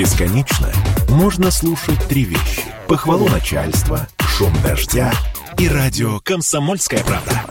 Бесконечно 0.00 0.72
можно 1.10 1.50
слушать 1.50 2.02
три 2.08 2.24
вещи. 2.24 2.62
Похвалу 2.88 3.28
начальства, 3.28 4.08
шум 4.18 4.50
дождя 4.62 5.12
и 5.58 5.68
радио 5.68 6.20
«Комсомольская 6.20 7.04
правда». 7.04 7.44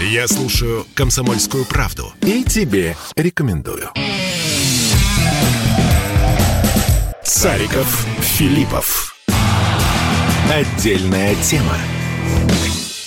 Я 0.00 0.28
слушаю 0.28 0.86
«Комсомольскую 0.94 1.64
правду» 1.64 2.12
и 2.20 2.44
тебе 2.44 2.94
рекомендую. 3.16 3.88
Цариков, 7.24 8.06
Филиппов. 8.20 9.16
Отдельная 10.52 11.34
тема. 11.36 11.78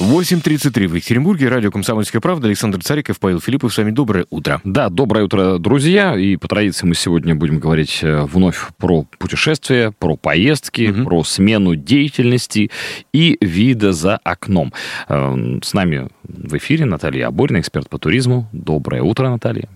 8.33 0.08 0.88
в 0.88 0.96
Екатеринбурге. 0.96 1.50
Радио 1.50 1.70
«Комсомольская 1.70 2.22
правда». 2.22 2.48
Александр 2.48 2.82
Цариков, 2.82 3.20
Павел 3.20 3.42
Филиппов. 3.42 3.74
С 3.74 3.78
вами 3.78 3.92
доброе 3.92 4.26
утро. 4.30 4.62
Да, 4.64 4.88
доброе 4.88 5.26
утро, 5.26 5.58
друзья. 5.58 6.16
И 6.18 6.38
по 6.38 6.48
традиции 6.48 6.88
мы 6.88 6.96
сегодня 6.96 7.36
будем 7.36 7.60
говорить 7.60 8.00
э, 8.02 8.22
вновь 8.22 8.70
про 8.78 9.06
путешествия, 9.18 9.92
про 10.00 10.16
поездки, 10.16 10.92
угу. 10.92 11.04
про 11.04 11.24
смену 11.26 11.76
деятельности 11.76 12.72
и 13.12 13.38
вида 13.42 13.92
за 13.92 14.16
окном. 14.24 14.72
Э, 15.10 15.60
с 15.62 15.74
нами 15.74 16.08
в 16.24 16.56
эфире 16.56 16.86
Наталья 16.86 17.28
Аборина, 17.28 17.60
эксперт 17.60 17.90
по 17.90 18.00
туризму. 18.00 18.48
Доброе 18.54 19.02
утро, 19.02 19.28
Наталья. 19.28 19.68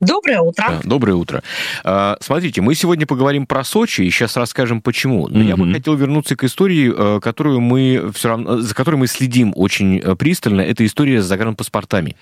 Доброе 0.00 0.40
утро. 0.40 0.64
Да, 0.66 0.80
доброе 0.82 1.12
утро. 1.12 1.42
А, 1.84 2.16
смотрите, 2.20 2.62
мы 2.62 2.74
сегодня 2.74 3.06
поговорим 3.06 3.44
про 3.46 3.64
Сочи, 3.64 4.00
и 4.00 4.10
сейчас 4.10 4.34
расскажем, 4.38 4.80
почему. 4.80 5.28
Но 5.28 5.40
mm-hmm. 5.40 5.44
я 5.44 5.56
бы 5.58 5.70
хотел 5.70 5.94
вернуться 5.94 6.36
к 6.36 6.44
истории, 6.44 6.90
э, 6.90 7.20
которую 7.20 7.60
мы 7.60 8.10
все 8.14 8.28
равно, 8.28 8.60
за 8.60 8.74
которой 8.74 8.96
мы 8.96 9.06
следим 9.08 9.52
очень 9.54 9.98
э, 9.98 10.16
пристально. 10.16 10.62
Это 10.62 10.86
история 10.86 11.20
с 11.20 11.26
загранпаспортами. 11.26 12.16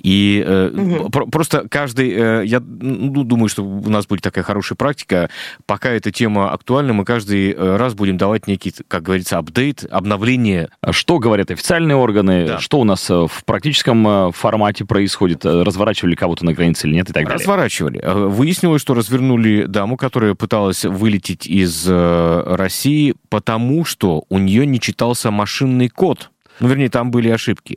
И 0.00 0.44
mm-hmm. 0.44 1.10
про- 1.10 1.26
просто 1.26 1.68
каждый... 1.68 2.42
Я 2.44 2.58
ну, 2.58 3.22
думаю, 3.22 3.48
что 3.48 3.62
у 3.62 3.88
нас 3.88 4.06
будет 4.06 4.22
такая 4.22 4.42
хорошая 4.42 4.76
практика. 4.76 5.30
Пока 5.64 5.90
эта 5.90 6.10
тема 6.10 6.50
актуальна, 6.50 6.92
мы 6.92 7.04
каждый 7.04 7.54
раз 7.54 7.94
будем 7.94 8.16
давать 8.16 8.48
некий, 8.48 8.74
как 8.88 9.04
говорится, 9.04 9.38
апдейт, 9.38 9.84
обновление. 9.88 10.70
А 10.80 10.92
что 10.92 11.20
говорят 11.20 11.52
официальные 11.52 11.94
органы? 11.94 12.46
Да. 12.46 12.58
Что 12.58 12.80
у 12.80 12.84
нас 12.84 13.08
в 13.08 13.30
практическом 13.44 14.32
формате 14.32 14.84
происходит? 14.84 15.44
Разворачивали 15.44 16.16
кого-то 16.16 16.44
на 16.44 16.52
границе 16.52 16.88
или 16.88 16.94
нет? 16.94 17.11
И 17.12 17.14
так 17.14 17.24
далее. 17.24 17.38
Разворачивали. 17.38 18.00
Э, 18.02 18.26
выяснилось, 18.26 18.82
что 18.82 18.94
развернули 18.94 19.66
даму, 19.66 19.96
которая 19.96 20.34
пыталась 20.34 20.84
вылететь 20.84 21.46
из 21.46 21.86
э, 21.88 22.42
России, 22.56 23.14
потому 23.28 23.84
что 23.84 24.24
у 24.28 24.38
нее 24.38 24.66
не 24.66 24.80
читался 24.80 25.30
машинный 25.30 25.88
код. 25.88 26.30
Ну, 26.60 26.68
вернее, 26.68 26.90
там 26.90 27.10
были 27.10 27.28
ошибки. 27.28 27.76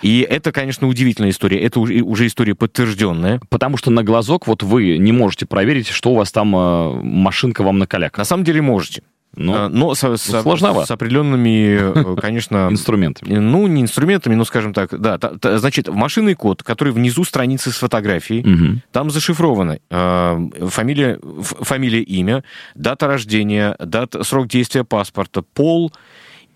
И 0.00 0.20
это, 0.20 0.52
конечно, 0.52 0.88
удивительная 0.88 1.30
история. 1.30 1.60
Это 1.60 1.80
уже, 1.80 2.26
история 2.26 2.54
подтвержденная. 2.54 3.40
Потому 3.48 3.76
что 3.76 3.90
на 3.90 4.02
глазок 4.04 4.46
вот 4.46 4.62
вы 4.62 4.98
не 4.98 5.12
можете 5.12 5.46
проверить, 5.46 5.88
что 5.88 6.10
у 6.10 6.14
вас 6.14 6.32
там 6.32 6.54
э, 6.56 7.02
машинка 7.02 7.62
вам 7.62 7.78
накаляк. 7.78 8.16
На 8.16 8.24
самом 8.24 8.44
деле 8.44 8.62
можете. 8.62 9.02
Ну, 9.36 9.54
а, 9.54 9.68
но 9.68 9.94
с, 9.94 10.02
с, 10.16 10.42
сложновато. 10.42 10.86
С 10.86 10.90
определенными, 10.90 12.14
э, 12.14 12.16
конечно... 12.20 12.68
Инструментами. 12.72 13.34
Ну, 13.34 13.66
не 13.66 13.82
инструментами, 13.82 14.34
но, 14.34 14.44
скажем 14.44 14.72
так, 14.72 14.98
да. 14.98 15.18
Значит, 15.58 15.88
машинный 15.88 16.34
код, 16.34 16.62
который 16.62 16.92
внизу 16.92 17.22
страницы 17.24 17.70
с 17.70 17.76
фотографией, 17.76 18.82
там 18.92 19.10
зашифровано 19.10 19.78
э, 19.90 20.48
фамилия, 20.68 21.20
фамилия, 21.42 22.02
имя, 22.02 22.42
дата 22.74 23.06
рождения, 23.06 23.76
дата, 23.78 24.24
срок 24.24 24.48
действия 24.48 24.84
паспорта, 24.84 25.42
пол 25.42 25.92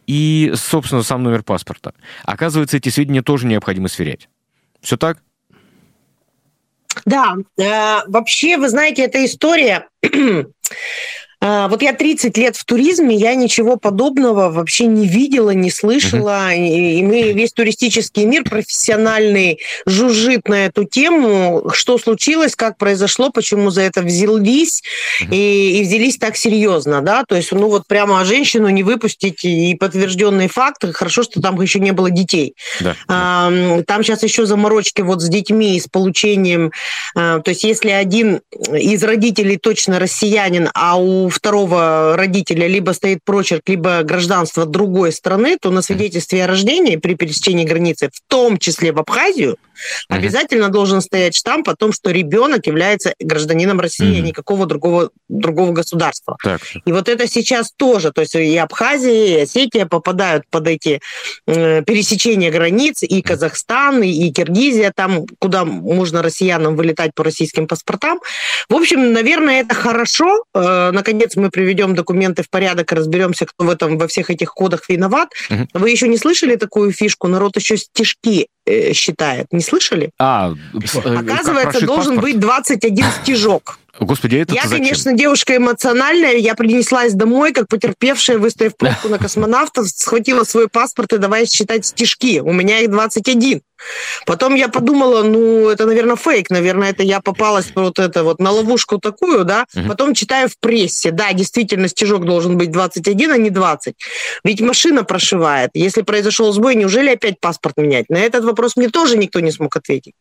и, 0.07 0.53
собственно, 0.55 1.03
сам 1.03 1.23
номер 1.23 1.43
паспорта. 1.43 1.93
Оказывается, 2.25 2.79
эти 2.79 2.89
сведения 2.89 3.23
тоже 3.23 3.47
необходимо 3.47 3.89
сверять. 3.89 4.29
Все 4.81 4.97
так? 4.97 5.19
Да, 7.05 7.37
э, 7.59 8.01
вообще, 8.09 8.57
вы 8.57 8.69
знаете, 8.69 9.03
эта 9.03 9.25
история 9.25 9.89
вот 11.41 11.81
я 11.81 11.95
30 11.95 12.37
лет 12.37 12.57
в 12.57 12.65
туризме, 12.65 13.17
я 13.17 13.35
ничего 13.35 13.77
подобного 13.77 14.51
вообще 14.51 14.87
не 14.87 15.07
видела, 15.07 15.51
не 15.51 15.71
слышала. 15.71 16.53
Uh-huh. 16.53 16.99
И 16.99 17.03
мы 17.03 17.33
весь 17.33 17.53
туристический 17.53 18.25
мир 18.25 18.45
профессиональный 18.45 19.59
жужжит 19.87 20.49
на 20.49 20.67
эту 20.67 20.85
тему, 20.85 21.71
что 21.73 21.97
случилось, 21.97 22.55
как 22.55 22.77
произошло, 22.77 23.31
почему 23.31 23.71
за 23.71 23.83
это 23.83 24.03
взялись 24.03 24.83
uh-huh. 25.23 25.35
и, 25.35 25.81
и 25.81 25.83
взялись 25.83 26.19
так 26.19 26.37
серьезно, 26.37 27.01
да. 27.01 27.25
То 27.25 27.37
есть, 27.37 27.53
ну 27.53 27.69
вот 27.69 27.87
прямо 27.87 28.23
женщину 28.27 28.69
не 28.69 28.83
выпустить 28.83 29.43
и 29.45 29.75
подтвержденные 29.75 30.49
факты. 30.49 30.93
Хорошо, 30.93 31.23
что 31.23 31.41
там 31.41 31.59
еще 31.61 31.81
не 31.81 31.93
было 31.93 32.11
детей. 32.11 32.55
Да. 32.81 32.97
А, 33.09 33.51
там 33.87 34.03
сейчас 34.03 34.23
еще 34.23 34.45
заморочки 34.45 35.01
вот 35.01 35.23
с 35.23 35.29
детьми 35.29 35.77
и 35.77 35.81
с 35.81 35.87
получением. 35.87 36.71
А, 37.15 37.41
то 37.41 37.51
есть, 37.51 37.65
если 37.65 37.91
один 37.91 38.41
из 38.73 39.03
родителей 39.03 39.57
точно 39.57 39.99
россиянин, 39.99 40.69
а 40.75 40.99
у 41.01 41.30
второго 41.31 42.17
родителя 42.17 42.67
либо 42.67 42.93
стоит 42.93 43.21
прочерк, 43.25 43.69
либо 43.69 44.03
гражданство 44.03 44.67
другой 44.67 45.13
страны, 45.13 45.57
то 45.61 45.71
на 45.71 45.83
свидетельстве 45.83 46.45
о 46.45 46.47
рождении 46.47 46.97
при 46.97 47.15
пересечении 47.15 47.65
границы, 47.65 48.11
в 48.13 48.21
том 48.29 48.59
числе 48.59 48.93
в 48.93 48.99
Абхазию, 48.99 49.57
uh-huh. 50.09 50.17
обязательно 50.17 50.69
должен 50.69 51.01
стоять 51.01 51.35
штамп 51.35 51.69
о 51.69 51.77
том, 51.77 51.93
что 51.93 52.11
ребенок 52.11 52.67
является 52.67 53.15
гражданином 53.21 53.81
России, 53.81 54.17
uh-huh. 54.17 54.23
а 54.23 54.27
никакого 54.27 54.67
другого, 54.67 55.11
другого 55.29 55.73
государства. 55.73 56.37
Так. 56.43 56.61
И 56.85 56.93
вот 56.93 57.09
это 57.09 57.27
сейчас 57.27 57.73
тоже, 57.77 58.13
то 58.13 58.21
есть 58.21 58.35
и 58.35 58.57
Абхазия, 58.57 59.39
и 59.39 59.43
Осетия 59.43 59.87
попадают 59.87 60.45
под 60.51 60.69
эти 60.69 61.01
э, 61.47 61.83
пересечения 61.83 62.51
границ, 62.51 63.03
и 63.03 63.23
Казахстан, 63.23 64.03
и 64.03 64.31
Киргизия, 64.31 64.93
там, 64.95 65.27
куда 65.39 65.65
можно 65.65 66.23
россиянам 66.23 66.77
вылетать 66.77 67.13
по 67.15 67.25
российским 67.25 67.67
паспортам. 67.67 68.21
В 68.69 68.75
общем, 68.75 69.13
наверное, 69.13 69.63
это 69.63 69.75
хорошо. 69.75 70.45
Э, 70.55 70.91
наконец 70.93 71.37
мы 71.37 71.51
приведем 71.51 71.95
документы 71.95 72.43
в 72.43 72.51
порядок 72.51 72.93
и 72.93 72.95
разберемся, 72.95 73.47
кто 73.47 73.65
в 73.65 73.71
этом 73.71 73.99
во 73.99 74.07
всех 74.09 74.31
этих 74.31 74.53
кодах 74.53 74.89
виноват. 74.89 75.31
Uh-huh. 75.51 75.67
Вы 75.75 75.91
еще 75.91 76.09
не 76.09 76.17
слышали 76.17 76.57
такую 76.57 76.93
фишку? 76.93 77.29
Народ 77.29 77.57
еще 77.57 77.77
стишки 77.77 78.49
э, 78.67 78.93
считает. 78.93 79.47
Не 79.51 79.61
слышали? 79.71 80.11
А, 80.19 80.53
э, 80.75 81.15
Оказывается, 81.17 81.87
должен 81.87 82.17
паспорт? 82.17 82.21
быть 82.23 82.39
21 82.41 83.05
стежок. 83.23 83.79
Господи, 84.01 84.37
это 84.37 84.55
Я, 84.55 84.63
зачем? 84.63 84.79
конечно, 84.79 85.13
девушка 85.13 85.57
эмоциональная. 85.57 86.35
Я 86.37 86.55
принеслась 86.55 87.13
домой, 87.13 87.53
как 87.53 87.69
потерпевшая, 87.69 88.39
выставив 88.39 88.77
пробку 88.77 89.09
на 89.09 89.19
космонавтов, 89.19 89.89
схватила 89.89 90.45
свой 90.45 90.69
паспорт 90.69 91.13
и 91.13 91.19
давай 91.19 91.47
считать 91.47 91.85
стежки. 91.85 92.41
У 92.41 92.53
меня 92.53 92.81
их 92.81 92.91
21. 92.91 93.61
Потом 94.27 94.55
я 94.55 94.69
подумала, 94.69 95.23
ну, 95.23 95.69
это, 95.69 95.87
наверное, 95.87 96.17
фейк, 96.17 96.51
наверное, 96.51 96.91
это 96.91 97.03
я 97.03 97.21
попалась 97.21 97.73
вот 97.75 97.99
это 97.99 98.25
вот 98.25 98.39
на 98.39 98.51
ловушку 98.51 98.99
такую, 98.99 99.45
да. 99.45 99.67
Угу. 99.75 99.89
Потом 99.89 100.15
читаю 100.15 100.49
в 100.49 100.59
прессе, 100.59 101.11
да, 101.11 101.33
действительно, 101.33 101.89
стежок 101.89 102.25
должен 102.25 102.59
быть 102.59 102.71
21, 102.71 103.33
а 103.33 103.37
не 103.37 103.51
20. 103.51 103.95
Ведь 104.45 104.61
машина 104.61 105.05
прошивает. 105.05 105.71
Если 105.75 106.03
произошел 106.03 106.53
сбой, 106.53 106.75
неужели 106.75 107.11
опять 107.11 107.41
паспорт 107.41 107.77
менять? 107.79 108.09
На 108.11 108.19
этот 108.19 108.45
вопрос 108.45 108.77
мне 108.77 108.89
тоже 108.89 109.17
никто 109.17 109.41
не 109.41 109.51
смог 109.51 109.75
ответить. 109.77 110.15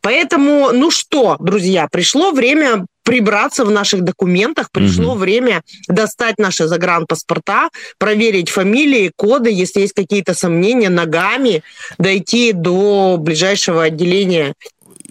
Поэтому, 0.00 0.70
ну 0.72 0.90
что, 0.90 1.36
друзья, 1.38 1.88
пришло 1.90 2.32
время 2.32 2.86
прибраться 3.02 3.64
в 3.64 3.70
наших 3.70 4.02
документах, 4.02 4.70
пришло 4.70 5.14
mm 5.14 5.18
время 5.22 5.62
достать 5.88 6.38
наши 6.38 6.66
загранпаспорта, 6.66 7.68
проверить 7.98 8.48
фамилии, 8.48 9.12
коды, 9.14 9.50
если 9.50 9.80
есть 9.80 9.92
какие-то 9.92 10.34
сомнения, 10.34 10.88
ногами 10.88 11.62
дойти 11.98 12.52
до 12.52 13.16
ближайшего 13.18 13.84
отделения 13.84 14.54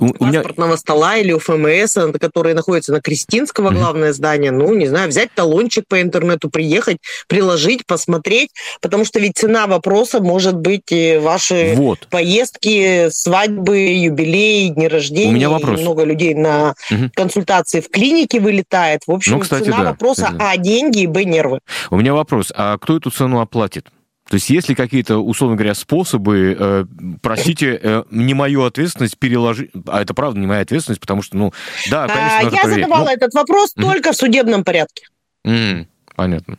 у, 0.01 0.13
паспортного 0.13 0.69
меня... 0.69 0.77
стола 0.77 1.17
или 1.17 1.31
у 1.31 1.39
ФМС, 1.39 1.97
который 2.19 2.53
находится 2.53 2.91
на 2.91 3.01
Кристинского, 3.01 3.69
mm-hmm. 3.69 3.77
главное 3.77 4.13
здание, 4.13 4.51
ну, 4.51 4.73
не 4.73 4.87
знаю, 4.87 5.09
взять 5.09 5.29
талончик 5.33 5.85
по 5.87 6.01
интернету, 6.01 6.49
приехать, 6.49 6.97
приложить, 7.27 7.85
посмотреть, 7.85 8.49
потому 8.81 9.05
что 9.05 9.19
ведь 9.19 9.37
цена 9.37 9.67
вопроса 9.67 10.19
может 10.21 10.55
быть 10.55 10.91
ваши 11.19 11.73
вот. 11.75 12.07
поездки, 12.09 13.09
свадьбы, 13.11 13.77
юбилеи, 13.77 14.69
дни 14.69 14.87
рождения. 14.87 15.29
У 15.29 15.33
меня 15.33 15.49
вопрос. 15.49 15.79
Много 15.79 16.03
людей 16.03 16.33
на 16.33 16.73
mm-hmm. 16.91 17.09
консультации 17.13 17.79
в 17.79 17.89
клинике 17.89 18.39
вылетает. 18.39 19.01
В 19.05 19.11
общем, 19.11 19.33
ну, 19.33 19.39
кстати, 19.39 19.65
цена 19.65 19.77
да, 19.77 19.83
вопроса 19.91 20.25
кстати, 20.25 20.41
А, 20.41 20.57
деньги, 20.57 21.01
и 21.01 21.07
Б, 21.07 21.23
нервы. 21.25 21.59
У 21.91 21.97
меня 21.97 22.13
вопрос, 22.13 22.51
а 22.55 22.77
кто 22.77 22.97
эту 22.97 23.11
цену 23.11 23.39
оплатит? 23.39 23.87
То 24.31 24.35
есть 24.35 24.49
есть 24.49 24.69
ли 24.69 24.75
какие-то, 24.75 25.17
условно 25.17 25.57
говоря, 25.57 25.75
способы, 25.75 26.55
э, 26.57 26.85
простите, 27.21 27.77
э, 27.83 28.03
не 28.11 28.33
мою 28.33 28.63
ответственность 28.63 29.17
переложить, 29.17 29.71
а 29.85 30.01
это 30.01 30.13
правда 30.13 30.39
не 30.39 30.47
моя 30.47 30.61
ответственность, 30.61 31.01
потому 31.01 31.21
что, 31.21 31.35
ну, 31.35 31.53
да, 31.89 32.07
конечно, 32.07 32.37
а, 32.37 32.43
Я 32.43 32.49
проверить. 32.61 32.85
задавала 32.85 33.05
Но... 33.07 33.11
этот 33.11 33.33
вопрос 33.33 33.73
mm 33.75 33.81
только 33.81 34.13
в 34.13 34.15
судебном 34.15 34.63
порядке. 34.63 35.03
Mm, 35.45 35.85
понятно. 36.15 36.57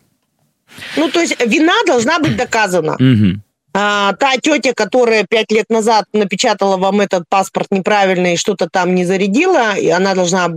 Ну, 0.98 1.10
то 1.10 1.20
есть 1.20 1.34
вина 1.46 1.72
должна 1.86 2.18
быть 2.18 2.36
доказана. 2.36 2.98
Mm-hmm. 3.00 3.38
А, 3.72 4.12
та 4.20 4.36
тетя, 4.36 4.74
которая 4.74 5.24
пять 5.26 5.50
лет 5.50 5.70
назад 5.70 6.04
напечатала 6.12 6.76
вам 6.76 7.00
этот 7.00 7.24
паспорт 7.26 7.68
неправильно 7.70 8.34
и 8.34 8.36
что-то 8.36 8.68
там 8.70 8.94
не 8.94 9.06
зарядила, 9.06 9.78
и 9.78 9.88
она 9.88 10.14
должна 10.14 10.50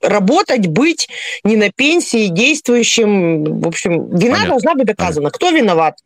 работать, 0.00 0.68
быть 0.68 1.06
не 1.44 1.56
на 1.56 1.70
пенсии, 1.70 2.28
действующим. 2.28 3.60
В 3.60 3.68
общем, 3.68 4.08
вина 4.08 4.36
Понятно. 4.36 4.48
должна 4.48 4.74
быть 4.74 4.86
доказана. 4.86 5.30
Кто 5.30 5.50
виноват? 5.50 5.96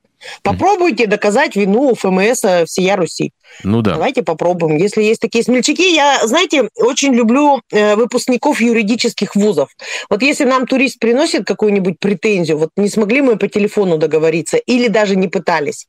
Попробуйте 0.42 1.06
доказать 1.06 1.56
вину 1.56 1.94
ФМС 1.94 2.42
всея 2.66 2.96
Руси. 2.96 3.32
Ну 3.62 3.82
да. 3.82 3.92
Давайте 3.92 4.22
попробуем. 4.22 4.76
Если 4.76 5.02
есть 5.02 5.20
такие 5.20 5.44
смельчаки, 5.44 5.94
я, 5.94 6.26
знаете, 6.26 6.68
очень 6.76 7.14
люблю 7.14 7.60
э, 7.70 7.94
выпускников 7.94 8.60
юридических 8.60 9.36
вузов. 9.36 9.68
Вот 10.10 10.22
если 10.22 10.44
нам 10.44 10.66
турист 10.66 10.98
приносит 10.98 11.46
какую-нибудь 11.46 11.98
претензию, 12.00 12.58
вот 12.58 12.70
не 12.76 12.88
смогли 12.88 13.20
мы 13.22 13.36
по 13.36 13.48
телефону 13.48 13.98
договориться 13.98 14.56
или 14.56 14.88
даже 14.88 15.16
не 15.16 15.28
пытались, 15.28 15.86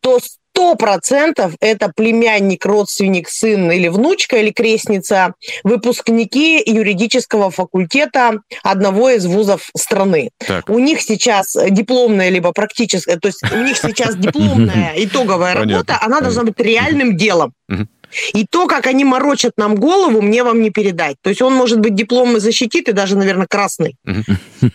то 0.00 0.18
сто 0.60 0.74
процентов 0.74 1.54
это 1.60 1.90
племянник, 1.94 2.66
родственник, 2.66 3.30
сын 3.30 3.72
или 3.72 3.88
внучка 3.88 4.36
или 4.36 4.50
крестница, 4.50 5.32
выпускники 5.64 6.62
юридического 6.64 7.50
факультета 7.50 8.40
одного 8.62 9.08
из 9.08 9.24
вузов 9.24 9.70
страны. 9.74 10.30
Так. 10.46 10.68
У 10.68 10.78
них 10.78 11.00
сейчас 11.00 11.56
дипломная 11.70 12.28
либо 12.28 12.52
практическая, 12.52 13.16
то 13.16 13.28
есть 13.28 13.42
у 13.50 13.56
них 13.62 13.78
сейчас 13.78 14.16
дипломная 14.18 14.92
итоговая 14.96 15.54
работа, 15.54 15.98
она 16.02 16.20
должна 16.20 16.44
быть 16.44 16.60
реальным 16.60 17.16
делом. 17.16 17.54
И 18.34 18.46
то, 18.46 18.66
как 18.66 18.86
они 18.86 19.04
морочат 19.04 19.52
нам 19.56 19.74
голову, 19.74 20.20
мне 20.20 20.42
вам 20.44 20.62
не 20.62 20.70
передать. 20.70 21.16
То 21.22 21.30
есть 21.30 21.42
он, 21.42 21.54
может 21.54 21.80
быть, 21.80 21.94
дипломы 21.94 22.40
защитит 22.40 22.88
и 22.88 22.92
даже, 22.92 23.16
наверное, 23.16 23.46
красный. 23.46 23.96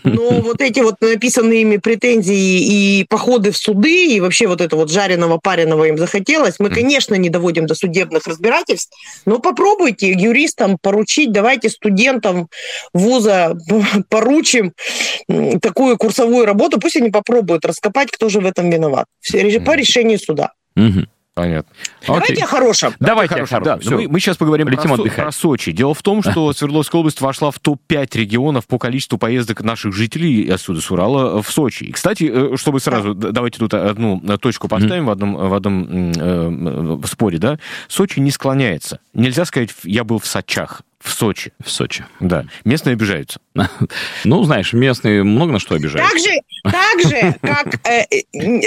Но 0.04 0.42
вот 0.42 0.62
эти 0.62 0.80
вот 0.80 0.96
написанные 1.02 1.62
ими 1.62 1.78
претензии 1.78 3.00
и 3.00 3.06
походы 3.06 3.52
в 3.52 3.58
суды, 3.58 4.16
и 4.16 4.20
вообще 4.20 4.48
вот 4.48 4.62
это 4.62 4.76
вот 4.76 4.92
жареного, 4.92 5.38
пареного 5.38 5.86
им 5.86 5.98
захотелось, 5.98 6.56
мы, 6.60 6.70
конечно, 6.70 7.16
не 7.16 7.30
доводим 7.30 7.66
до 7.66 7.76
судебных 7.76 8.28
разбирательств, 8.28 8.96
но 9.26 9.40
попробуйте 9.40 10.12
юристам 10.12 10.78
поручить, 10.82 11.32
давайте 11.32 11.70
студентам 11.70 12.48
вуза 12.94 13.58
поручим 14.10 14.74
такую 15.62 15.98
курсовую 15.98 16.46
работу, 16.46 16.80
пусть 16.80 16.98
они 16.98 17.10
попробуют 17.10 17.66
раскопать, 17.66 18.12
кто 18.12 18.30
же 18.30 18.40
в 18.40 18.46
этом 18.46 18.70
виноват. 18.70 19.06
По 19.66 19.76
решению 19.76 20.20
суда. 20.20 20.52
Понятно. 21.36 21.70
Давайте 22.08 22.34
Окей. 22.34 22.44
о 22.46 22.48
хорошем. 22.48 22.94
Давайте, 22.98 23.36
Давайте 23.36 23.56
о 23.56 23.60
хорошем. 23.60 23.90
Да, 23.90 23.98
мы, 23.98 24.08
мы 24.08 24.20
сейчас 24.22 24.38
поговорим 24.38 24.68
про, 24.68 24.82
Со, 24.82 25.04
про 25.04 25.32
Сочи. 25.34 25.74
Дело 25.74 25.94
в 25.94 26.02
том, 26.02 26.24
что 26.24 26.54
Свердловская 26.54 27.00
область 27.00 27.20
вошла 27.20 27.52
в 27.52 27.60
топ-5 27.60 28.18
регионов 28.18 28.66
по 28.68 28.80
количеству 28.80 29.18
поездок 29.18 29.62
наших 29.62 29.94
жителей 29.94 30.50
отсюда, 30.50 30.80
с 30.80 30.90
Урала, 30.90 31.44
в 31.44 31.52
Сочи. 31.52 31.84
И, 31.84 31.92
кстати, 31.92 32.32
э, 32.34 32.56
чтобы 32.56 32.80
сразу, 32.80 33.14
да. 33.14 33.32
давайте 33.32 33.60
тут 33.60 33.74
одну 33.74 34.22
точку 34.38 34.70
поставим 34.70 35.04
mm-hmm. 35.04 35.08
в 35.08 35.10
одном, 35.10 35.36
в 35.36 35.54
одном 35.54 36.12
э, 36.14 36.96
в 36.96 37.06
споре, 37.06 37.38
да. 37.38 37.60
Сочи 37.90 38.20
не 38.22 38.32
склоняется. 38.32 39.00
Нельзя 39.14 39.44
сказать, 39.44 39.72
я 39.84 40.06
был 40.06 40.20
в 40.20 40.26
Сочах. 40.26 40.84
В 41.06 41.12
Сочи. 41.14 41.54
В 41.64 41.70
Сочи. 41.70 42.04
Да. 42.20 42.46
Местные 42.66 42.94
обижаются. 42.94 43.40
Ну, 44.24 44.44
знаешь, 44.44 44.74
местные 44.74 45.24
много 45.24 45.54
на 45.54 45.60
что 45.60 45.76
обижаются. 45.76 46.12
Так 46.12 46.20
же, 46.20 46.42
так 46.64 47.02
же 47.02 47.36
как 47.42 47.88
э, 47.88 48.06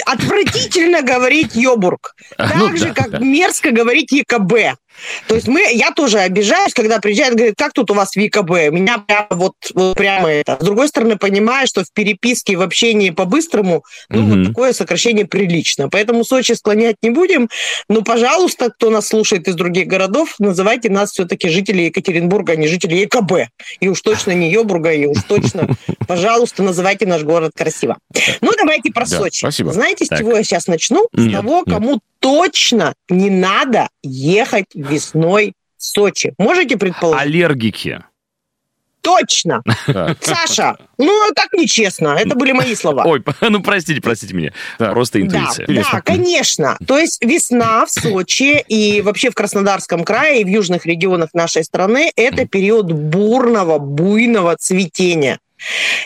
отвратительно 0.07 1.03
говорить 1.03 1.57
Йобург. 1.57 2.15
Так 2.37 2.55
ну, 2.55 2.77
же, 2.77 2.87
да, 2.87 2.95
как 2.95 3.11
да. 3.11 3.19
мерзко 3.19 3.73
говорить 3.73 4.13
ЕКБ. 4.13 4.79
То 5.27 5.35
есть 5.35 5.49
мы, 5.49 5.63
я 5.73 5.91
тоже 5.91 6.19
обижаюсь, 6.19 6.73
когда 6.75 6.99
приезжают, 6.99 7.37
говорят, 7.37 7.55
как 7.57 7.73
тут 7.73 7.91
у 7.91 7.95
вас 7.95 8.15
в 8.15 8.21
ВКБ? 8.21 8.73
Меня 8.73 8.99
прямо 8.99 9.27
вот, 9.31 9.55
вот 9.75 9.97
прямо 9.97 10.29
это. 10.29 10.57
С 10.61 10.65
другой 10.65 10.89
стороны, 10.89 11.17
понимаю, 11.17 11.67
что 11.67 11.85
в 11.85 11.93
переписке, 11.93 12.57
в 12.57 12.63
общении 12.63 13.11
по-быстрому, 13.11 13.85
ну, 14.09 14.21
угу. 14.21 14.37
вот 14.37 14.49
такое 14.49 14.73
сокращение 14.73 15.27
прилично. 15.27 15.89
Поэтому 15.89 16.25
Сочи 16.25 16.53
склонять 16.53 16.97
не 17.03 17.11
будем. 17.11 17.49
Но, 17.89 18.03
пожалуйста, 18.03 18.71
кто 18.71 18.91
нас 18.91 19.09
слушает 19.09 19.49
из 19.49 19.55
других 19.55 19.87
городов, 19.87 20.35
называйте 20.39 20.91
нас 20.91 21.13
все-таки 21.13 21.49
жители 21.49 21.83
Екатеринбурга, 21.83 22.53
а 22.53 22.57
не 22.57 22.69
жители 22.69 22.95
ЕКБ. 22.97 23.51
И 23.81 23.89
уж 23.89 24.01
точно 24.01 24.33
не 24.33 24.51
Йобурга, 24.51 24.93
и 24.93 25.07
уж 25.07 25.23
точно, 25.23 25.69
пожалуйста, 26.07 26.63
называйте 26.63 27.07
наш 27.07 27.23
город 27.23 27.53
красиво. 27.55 27.99
Ну, 28.41 28.53
давайте 28.57 28.91
про 28.91 29.07
Сочи. 29.07 29.39
Спасибо. 29.39 29.73
Знаете, 29.73 30.05
с 30.05 30.09
чего 30.09 30.37
я 30.37 30.43
сейчас 30.43 30.67
начну? 30.67 31.07
С 31.13 31.33
того, 31.33 31.65
кому 31.65 32.01
точно 32.21 32.95
не 33.09 33.31
надо 33.31 33.89
ехать 34.03 34.67
весной 34.75 35.55
в 35.77 35.85
Сочи. 35.85 36.35
Можете 36.39 36.77
предположить? 36.77 37.27
Аллергики. 37.27 38.03
Точно. 39.01 39.63
Саша, 40.21 40.77
ну 40.99 41.31
так 41.35 41.53
нечестно. 41.53 42.09
Это 42.09 42.35
были 42.35 42.53
мои 42.53 42.75
слова. 42.75 43.05
Ой, 43.07 43.23
ну 43.41 43.63
простите, 43.63 44.01
простите 44.01 44.35
меня. 44.35 44.53
Просто 44.77 45.21
интуиция. 45.21 45.67
Да, 45.67 45.83
да, 45.93 46.01
конечно. 46.03 46.77
То 46.87 46.99
есть 46.99 47.25
весна 47.25 47.87
в 47.87 47.91
Сочи 47.91 48.63
и 48.69 49.01
вообще 49.01 49.31
в 49.31 49.35
Краснодарском 49.35 50.05
крае 50.05 50.43
и 50.43 50.45
в 50.45 50.49
южных 50.49 50.85
регионах 50.85 51.31
нашей 51.33 51.65
страны 51.65 52.13
это 52.17 52.47
период 52.47 52.93
бурного, 52.93 53.79
буйного 53.79 54.57
цветения. 54.57 55.39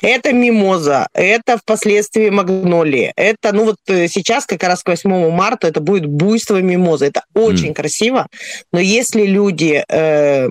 Это 0.00 0.32
мимоза, 0.32 1.08
это 1.12 1.58
впоследствии 1.58 2.30
магнолии. 2.30 3.12
Это, 3.16 3.52
ну 3.52 3.64
вот 3.64 3.76
э, 3.86 4.08
сейчас 4.08 4.46
как 4.46 4.62
раз 4.62 4.82
к 4.82 4.88
8 4.88 5.30
марта 5.30 5.68
это 5.68 5.80
будет 5.80 6.06
буйство 6.06 6.60
мимозы. 6.60 7.06
Это 7.06 7.24
очень 7.34 7.70
mm. 7.70 7.74
красиво, 7.74 8.26
но 8.72 8.80
если 8.80 9.24
люди... 9.24 9.84
Э, 9.88 10.48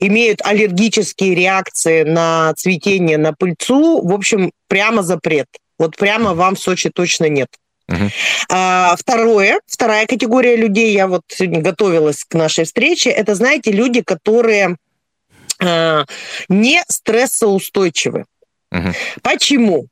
имеют 0.00 0.40
аллергические 0.42 1.34
реакции 1.36 2.02
на 2.02 2.52
цветение, 2.54 3.18
на 3.18 3.32
пыльцу, 3.32 4.02
в 4.02 4.12
общем, 4.12 4.50
прямо 4.66 5.02
запрет. 5.04 5.46
Вот 5.78 5.96
прямо 5.96 6.34
вам 6.34 6.56
в 6.56 6.60
Сочи 6.60 6.90
точно 6.90 7.28
нет. 7.28 7.48
Uh-huh. 7.90 8.10
А, 8.50 8.94
второе, 8.96 9.60
вторая 9.66 10.06
категория 10.06 10.56
людей, 10.56 10.92
я 10.92 11.08
вот 11.08 11.22
сегодня 11.28 11.60
готовилась 11.60 12.24
к 12.24 12.34
нашей 12.34 12.64
встрече, 12.64 13.10
это, 13.10 13.34
знаете, 13.34 13.72
люди, 13.72 14.02
которые 14.02 14.76
не 15.60 16.82
стрессоустойчивы. 16.88 18.24
Угу. 18.72 18.92
Почему? 19.22 19.88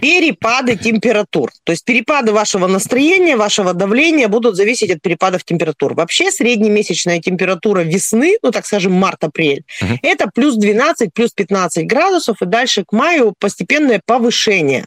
Перепады 0.00 0.76
температур. 0.76 1.50
То 1.64 1.72
есть 1.72 1.84
перепады 1.84 2.32
вашего 2.32 2.66
настроения, 2.66 3.36
вашего 3.36 3.72
давления 3.72 4.28
будут 4.28 4.56
зависеть 4.56 4.90
от 4.90 5.00
перепадов 5.00 5.44
температур. 5.44 5.94
Вообще 5.94 6.30
среднемесячная 6.30 7.20
температура 7.20 7.80
весны, 7.80 8.36
ну 8.42 8.50
так 8.50 8.66
скажем, 8.66 8.92
март-апрель, 8.92 9.64
угу. 9.80 9.98
это 10.02 10.30
плюс 10.34 10.56
12, 10.56 11.14
плюс 11.14 11.30
15 11.32 11.86
градусов, 11.86 12.42
и 12.42 12.46
дальше 12.46 12.84
к 12.84 12.92
маю 12.92 13.34
постепенное 13.38 14.00
повышение 14.04 14.84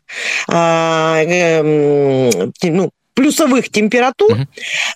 а, 0.48 1.20
э, 1.24 2.50
ну, 2.62 2.92
плюсовых 3.16 3.70
температур. 3.70 4.34
Угу. 4.34 4.48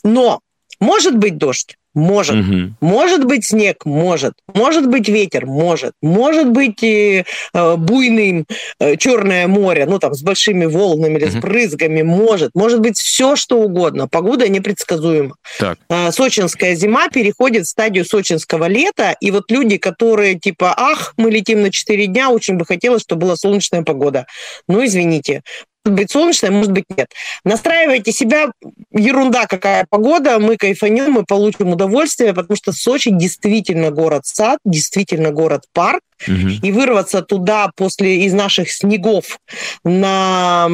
Но 0.04 0.40
может 0.80 1.18
быть 1.18 1.38
дождь. 1.38 1.79
Может. 1.96 2.36
Угу. 2.36 2.74
Может 2.82 3.26
быть 3.26 3.46
снег? 3.46 3.86
Может. 3.86 4.34
Может 4.54 4.88
быть 4.88 5.10
ветер? 5.10 5.46
Может. 5.46 5.94
Может 6.02 6.50
быть 6.50 6.84
э, 6.84 7.26
э, 7.54 7.76
буйным 7.76 8.46
э, 8.80 8.96
Черное 8.98 9.48
море, 9.48 9.86
ну 9.86 9.98
там 10.00 10.14
с 10.14 10.22
большими 10.22 10.66
волнами 10.66 11.18
или 11.18 11.26
угу. 11.26 11.32
с 11.32 11.36
брызгами? 11.36 12.02
Может. 12.04 12.52
Может 12.54 12.80
быть 12.82 12.98
все, 12.98 13.36
что 13.36 13.60
угодно. 13.60 14.08
Погода 14.08 14.48
непредсказуема. 14.48 15.36
Так. 15.58 15.80
Э, 15.90 16.12
сочинская 16.12 16.76
зима 16.76 17.10
переходит 17.10 17.66
в 17.66 17.70
стадию 17.70 18.06
сочинского 18.06 18.66
лета, 18.66 19.16
и 19.20 19.32
вот 19.32 19.50
люди, 19.50 19.78
которые 19.78 20.36
типа, 20.40 20.74
ах, 20.78 21.14
мы 21.18 21.32
летим 21.32 21.62
на 21.62 21.72
4 21.72 22.08
дня, 22.08 22.30
очень 22.30 22.56
бы 22.56 22.66
хотелось, 22.66 23.02
чтобы 23.02 23.22
была 23.22 23.36
солнечная 23.36 23.84
погода. 23.84 24.28
Ну, 24.68 24.86
извините, 24.86 25.42
быть 25.86 26.12
солнечная, 26.12 26.52
может 26.52 26.72
быть 26.72 26.86
нет. 26.96 27.12
Настраивайте 27.44 28.12
себя, 28.12 28.52
ерунда 28.92 29.46
какая 29.46 29.86
погода, 29.90 30.40
мы 30.40 30.58
кайфанем, 30.58 31.12
мы 31.12 31.24
получим 31.24 31.70
удовольствие, 31.70 32.34
потому 32.34 32.56
что 32.56 32.72
Сочи 32.72 33.12
действительно 33.12 33.92
город-сад, 33.92 34.60
действительно 34.66 35.32
город-парк, 35.32 36.02
угу. 36.28 36.50
и 36.62 36.72
вырваться 36.72 37.22
туда 37.22 37.72
после 37.76 38.26
из 38.26 38.34
наших 38.34 38.72
снегов 38.72 39.40
на, 39.84 40.68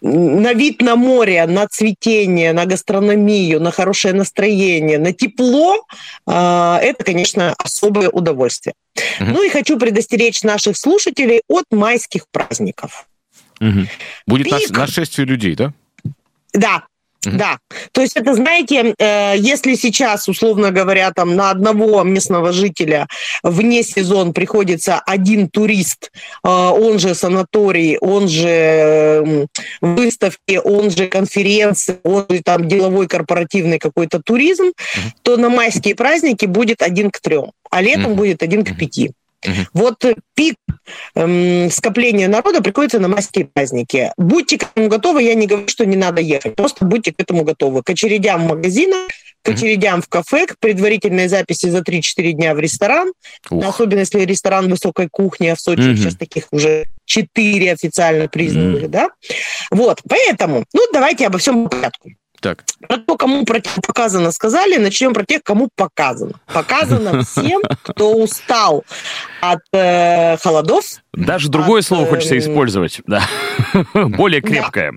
на 0.00 0.52
вид 0.52 0.80
на 0.80 0.96
море, 0.96 1.46
на 1.46 1.66
цветение, 1.66 2.52
на 2.52 2.64
гастрономию, 2.66 3.60
на 3.60 3.70
хорошее 3.70 4.14
настроение, 4.14 4.98
на 4.98 5.12
тепло, 5.12 5.84
а, 6.26 6.78
это, 6.82 7.04
конечно, 7.04 7.54
особое 7.58 8.08
удовольствие. 8.08 8.74
Угу. 9.20 9.30
Ну 9.30 9.42
и 9.42 9.48
хочу 9.48 9.78
предостеречь 9.78 10.42
наших 10.42 10.76
слушателей 10.76 11.42
от 11.48 11.64
майских 11.70 12.26
праздников. 12.30 13.06
Угу. 13.60 13.86
Будет 14.26 14.46
Пик... 14.46 14.70
нашествие 14.70 15.26
людей, 15.26 15.54
да? 15.54 15.72
Да, 16.52 16.84
Uh-huh. 17.26 17.36
Да, 17.36 17.58
то 17.90 18.00
есть 18.00 18.16
это, 18.16 18.34
знаете, 18.34 18.94
э, 18.96 19.34
если 19.36 19.74
сейчас, 19.74 20.28
условно 20.28 20.70
говоря, 20.70 21.10
там 21.10 21.34
на 21.34 21.50
одного 21.50 22.04
местного 22.04 22.52
жителя 22.52 23.08
вне 23.42 23.82
сезон 23.82 24.32
приходится 24.32 25.00
один 25.00 25.48
турист, 25.48 26.12
э, 26.44 26.48
он 26.48 27.00
же 27.00 27.16
санаторий, 27.16 27.98
он 27.98 28.28
же 28.28 28.48
э, 28.48 29.46
выставки, 29.80 30.60
он 30.62 30.90
же 30.90 31.08
конференции, 31.08 31.98
он 32.04 32.26
же 32.30 32.40
там 32.44 32.68
деловой 32.68 33.08
корпоративный 33.08 33.80
какой-то 33.80 34.22
туризм, 34.22 34.66
uh-huh. 34.66 35.10
то 35.22 35.36
на 35.36 35.48
майские 35.48 35.96
праздники 35.96 36.46
будет 36.46 36.82
один 36.82 37.10
к 37.10 37.18
трем, 37.20 37.50
а 37.68 37.82
летом 37.82 38.12
uh-huh. 38.12 38.14
будет 38.14 38.42
один 38.44 38.64
к 38.64 38.76
пяти. 38.76 39.10
Uh-huh. 39.46 39.66
Вот 39.72 40.04
пик 40.34 40.56
эм, 41.14 41.70
скоплению 41.70 42.28
народа 42.28 42.60
приходится 42.60 42.98
на 42.98 43.08
майские 43.08 43.46
праздники. 43.46 44.12
Будьте 44.16 44.58
к 44.58 44.64
этому 44.64 44.88
готовы, 44.88 45.22
я 45.22 45.34
не 45.34 45.46
говорю, 45.46 45.68
что 45.68 45.86
не 45.86 45.96
надо 45.96 46.20
ехать, 46.20 46.56
просто 46.56 46.84
будьте 46.84 47.12
к 47.12 47.20
этому 47.20 47.44
готовы. 47.44 47.82
К 47.82 47.90
очередям 47.90 48.44
в 48.44 48.48
магазинах, 48.48 49.08
к 49.42 49.48
очередям 49.50 50.02
в 50.02 50.08
кафе, 50.08 50.46
к 50.46 50.58
предварительной 50.58 51.28
записи 51.28 51.66
за 51.66 51.78
3-4 51.78 52.32
дня 52.32 52.54
в 52.54 52.58
ресторан, 52.58 53.12
Ух. 53.50 53.64
особенно 53.64 54.00
если 54.00 54.20
ресторан 54.20 54.68
высокой 54.68 55.08
кухни, 55.08 55.48
а 55.48 55.54
в 55.54 55.60
Сочи 55.60 55.90
угу. 55.90 55.96
сейчас 55.96 56.16
таких 56.16 56.48
уже 56.50 56.84
4 57.04 57.72
официально 57.72 58.28
признанных, 58.28 58.82
угу. 58.82 58.88
да. 58.88 59.08
Вот, 59.70 60.00
поэтому, 60.08 60.64
ну, 60.72 60.82
давайте 60.92 61.26
обо 61.26 61.38
всем 61.38 61.64
по 61.64 61.70
порядку. 61.70 62.10
Так. 62.40 62.64
Про 62.86 62.98
то, 62.98 63.16
кому 63.16 63.44
показано, 63.44 64.30
сказали. 64.32 64.76
Начнем 64.76 65.12
про 65.12 65.24
тех, 65.24 65.42
кому 65.42 65.68
показано. 65.74 66.34
Показано 66.46 67.22
всем, 67.24 67.62
кто 67.82 68.14
устал 68.14 68.84
от 69.40 69.60
э, 69.72 70.36
холодов. 70.38 70.84
Даже 71.12 71.48
другое 71.48 71.80
от, 71.80 71.86
слово 71.86 72.06
хочется 72.06 72.36
э, 72.36 72.38
использовать, 72.38 73.00
да. 73.06 73.22
Более 73.94 74.40
крепкое. 74.40 74.94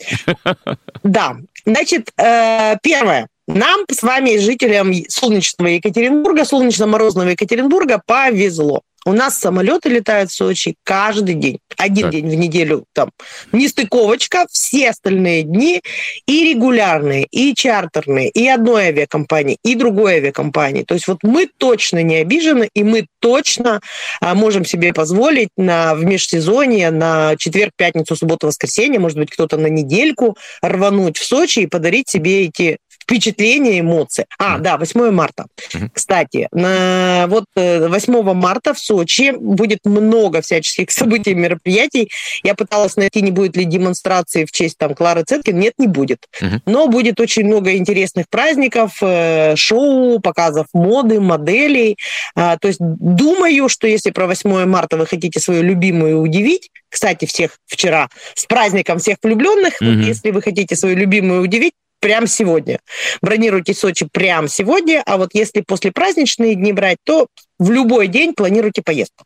Да. 1.03 1.37
Значит, 1.65 2.11
э, 2.17 2.77
первое. 2.83 3.27
Нам 3.47 3.81
с 3.91 4.01
вами, 4.03 4.37
жителям 4.37 4.93
солнечного 5.09 5.69
Екатеринбурга, 5.69 6.45
солнечно-морозного 6.45 7.29
Екатеринбурга, 7.29 8.01
повезло. 8.05 8.81
У 9.05 9.13
нас 9.13 9.39
самолеты 9.39 9.89
летают 9.89 10.29
в 10.29 10.35
Сочи 10.35 10.75
каждый 10.83 11.35
день. 11.35 11.59
Один 11.77 12.03
так. 12.03 12.11
день 12.11 12.29
в 12.29 12.35
неделю 12.35 12.85
там 12.93 13.09
нестыковочка, 13.51 14.45
все 14.51 14.89
остальные 14.89 15.43
дни 15.43 15.81
и 16.27 16.53
регулярные, 16.53 17.25
и 17.31 17.55
чартерные, 17.55 18.29
и 18.29 18.47
одной 18.47 18.87
авиакомпании, 18.87 19.57
и 19.63 19.73
другой 19.75 20.15
авиакомпании. 20.15 20.83
То 20.83 20.93
есть 20.93 21.07
вот 21.07 21.19
мы 21.23 21.49
точно 21.57 22.03
не 22.03 22.17
обижены, 22.17 22.69
и 22.75 22.83
мы 22.83 23.07
точно 23.19 23.81
а, 24.19 24.35
можем 24.35 24.65
себе 24.65 24.93
позволить 24.93 25.49
на, 25.57 25.95
в 25.95 26.03
межсезонье, 26.03 26.91
на 26.91 27.35
четверг, 27.37 27.71
пятницу, 27.75 28.15
субботу, 28.15 28.47
воскресенье, 28.47 28.99
может 28.99 29.17
быть, 29.17 29.31
кто-то 29.31 29.57
на 29.57 29.67
недельку 29.67 30.37
рвануть 30.61 31.17
в 31.17 31.25
Сочи 31.25 31.59
и 31.59 31.67
подарить 31.67 32.09
себе 32.09 32.45
эти 32.45 32.77
впечатления, 33.01 33.79
эмоции. 33.79 34.25
А, 34.37 34.57
да, 34.59 34.77
8 34.77 35.11
марта. 35.11 35.45
Кстати, 35.93 36.47
на, 36.51 37.25
вот 37.27 37.45
8 37.55 38.13
э, 38.13 38.33
марта 38.33 38.73
в 38.73 38.79
Сочи 38.79 39.33
будет 39.37 39.79
много 39.85 40.41
всяческих 40.41 40.91
событий, 40.91 41.33
мероприятий. 41.33 42.09
Я 42.43 42.55
пыталась 42.55 42.95
найти, 42.95 43.21
не 43.21 43.31
будет 43.31 43.57
ли 43.57 43.65
демонстрации 43.65 44.45
в 44.45 44.51
честь 44.51 44.77
там 44.77 44.93
Клары 44.93 45.23
Цеткин. 45.23 45.57
Нет, 45.59 45.73
не 45.77 45.87
будет. 45.87 46.27
Но 46.65 46.87
будет 46.87 47.19
очень 47.19 47.45
много 47.45 47.75
интересных 47.75 48.27
праздников, 48.29 48.97
э, 49.01 49.55
шоу, 49.55 50.19
показов 50.19 50.67
моды, 50.73 51.19
моделей. 51.19 51.97
А, 52.35 52.57
то 52.57 52.67
есть 52.67 52.79
думаю, 52.79 53.69
что 53.69 53.87
если 53.87 54.11
про 54.11 54.27
8 54.27 54.65
марта 54.65 54.97
вы 54.97 55.05
хотите 55.05 55.39
свою 55.39 55.63
любимую 55.63 56.19
удивить, 56.21 56.69
кстати, 56.89 57.25
всех 57.25 57.57
вчера 57.67 58.09
с 58.35 58.45
праздником 58.45 58.99
всех 58.99 59.17
влюбленных, 59.23 59.81
mm-hmm. 59.81 60.03
если 60.03 60.31
вы 60.31 60.41
хотите 60.41 60.75
свою 60.75 60.97
любимую 60.97 61.41
удивить, 61.41 61.73
прямо 62.01 62.27
сегодня. 62.27 62.79
Бронируйте 63.21 63.73
Сочи 63.73 64.07
прямо 64.11 64.49
сегодня, 64.49 65.01
а 65.05 65.17
вот 65.17 65.29
если 65.33 65.61
после 65.61 65.91
праздничные 65.91 66.55
дни 66.55 66.73
брать, 66.73 66.97
то 67.05 67.27
в 67.59 67.71
любой 67.71 68.07
день 68.07 68.33
планируйте 68.33 68.81
поездку. 68.81 69.23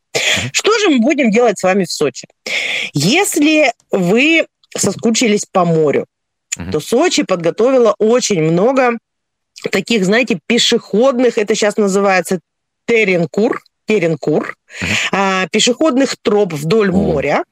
Что 0.52 0.78
же 0.78 0.90
мы 0.90 1.00
будем 1.00 1.32
делать 1.32 1.58
с 1.58 1.64
вами 1.64 1.86
в 1.86 1.92
Сочи? 1.92 2.28
Если 2.94 3.72
вы 3.90 4.46
соскучились 4.78 5.46
по 5.52 5.66
морю, 5.66 6.06
то 6.72 6.80
Сочи 6.80 7.24
подготовила 7.24 7.96
очень 7.98 8.44
много 8.44 8.98
таких, 9.72 10.06
знаете, 10.06 10.40
пешеходных, 10.46 11.38
это 11.38 11.56
сейчас 11.56 11.78
называется 11.78 12.40
теренкур, 12.86 13.64
теренкур, 13.88 14.56
uh-huh. 15.12 15.48
пешеходных 15.50 16.18
троп 16.22 16.54
вдоль 16.54 16.90
oh. 16.90 16.94
моря, 16.94 17.44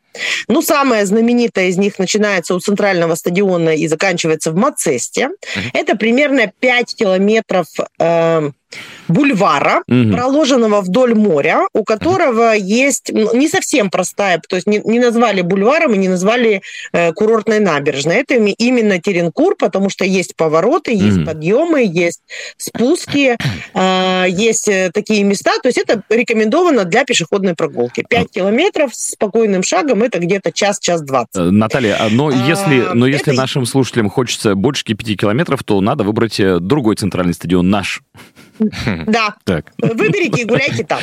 ну, 0.48 0.62
самая 0.62 1.06
знаменитая 1.06 1.68
из 1.68 1.78
них 1.78 2.00
начинается 2.00 2.56
у 2.56 2.60
центрального 2.60 3.16
стадиона 3.16 3.76
и 3.76 3.88
заканчивается 3.88 4.52
в 4.52 4.56
Мацесте. 4.56 5.30
Uh-huh. 5.30 5.70
Это 5.74 5.96
примерно 5.96 6.52
5 6.60 6.96
километров 6.96 7.68
э, 8.00 8.52
бульвара, 9.08 9.84
угу. 9.88 10.14
проложенного 10.14 10.82
вдоль 10.82 11.16
моря, 11.16 11.68
у 11.74 11.84
которого 11.84 12.54
есть 12.54 13.12
ну, 13.14 13.36
не 13.36 13.48
совсем 13.48 13.90
простая, 13.90 14.42
то 14.48 14.56
есть 14.56 14.68
не, 14.68 14.80
не 14.80 15.00
назвали 15.00 15.42
бульваром 15.42 15.94
и 15.94 15.98
не 15.98 16.10
назвали 16.10 16.62
э, 16.92 17.14
курортной 17.14 17.60
набережной. 17.60 18.18
Это 18.18 18.36
именно 18.36 19.00
Теренкур, 19.00 19.56
потому 19.58 19.90
что 19.90 20.06
есть 20.06 20.36
повороты, 20.36 20.94
есть 20.94 21.18
угу. 21.18 21.26
подъемы, 21.26 21.84
есть 21.86 22.22
спуски, 22.58 23.38
э, 23.74 24.26
есть 24.30 24.68
э, 24.68 24.92
такие 24.94 25.24
места. 25.24 25.52
То 25.62 25.70
есть 25.70 25.78
это 25.78 26.04
рекомендовано 26.10 26.86
для 26.86 27.06
пешеходной 27.06 27.56
прогулки. 27.56 28.06
5 28.08 28.32
километров 28.32 28.94
с 28.94 29.14
спокойным 29.14 29.64
шагом 29.64 30.04
это 30.04 30.20
где-то 30.20 30.52
час-час 30.52 31.02
20. 31.02 31.36
Э, 31.36 31.42
Наталья, 31.52 31.98
а, 32.00 32.10
но 32.10 32.30
если, 32.32 32.82
а, 32.82 32.94
но 32.94 33.08
если 33.08 33.34
это... 33.34 33.42
нашим 33.42 33.66
слушателям 33.66 34.10
хочется 34.10 34.56
больше 34.56 34.84
5 34.84 35.18
километров, 35.18 35.64
то 35.64 35.80
надо 35.82 36.04
выбрать 36.04 36.40
э, 36.40 36.60
другой 36.60 36.96
центральный 36.96 37.34
стадион, 37.34 37.70
наш. 37.70 38.02
Да. 39.08 39.36
Так. 39.44 39.72
Выберите 39.78 40.42
и 40.42 40.46
гуляйте 40.46 40.84
там. 40.84 41.00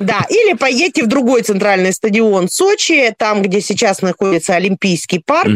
Да. 0.00 0.24
Или 0.28 0.54
поедьте 0.54 1.02
в 1.02 1.06
другой 1.06 1.42
центральный 1.42 1.92
стадион 1.92 2.48
Сочи, 2.48 3.14
там, 3.16 3.42
где 3.42 3.60
сейчас 3.60 4.02
находится 4.02 4.54
Олимпийский 4.54 5.18
парк, 5.18 5.50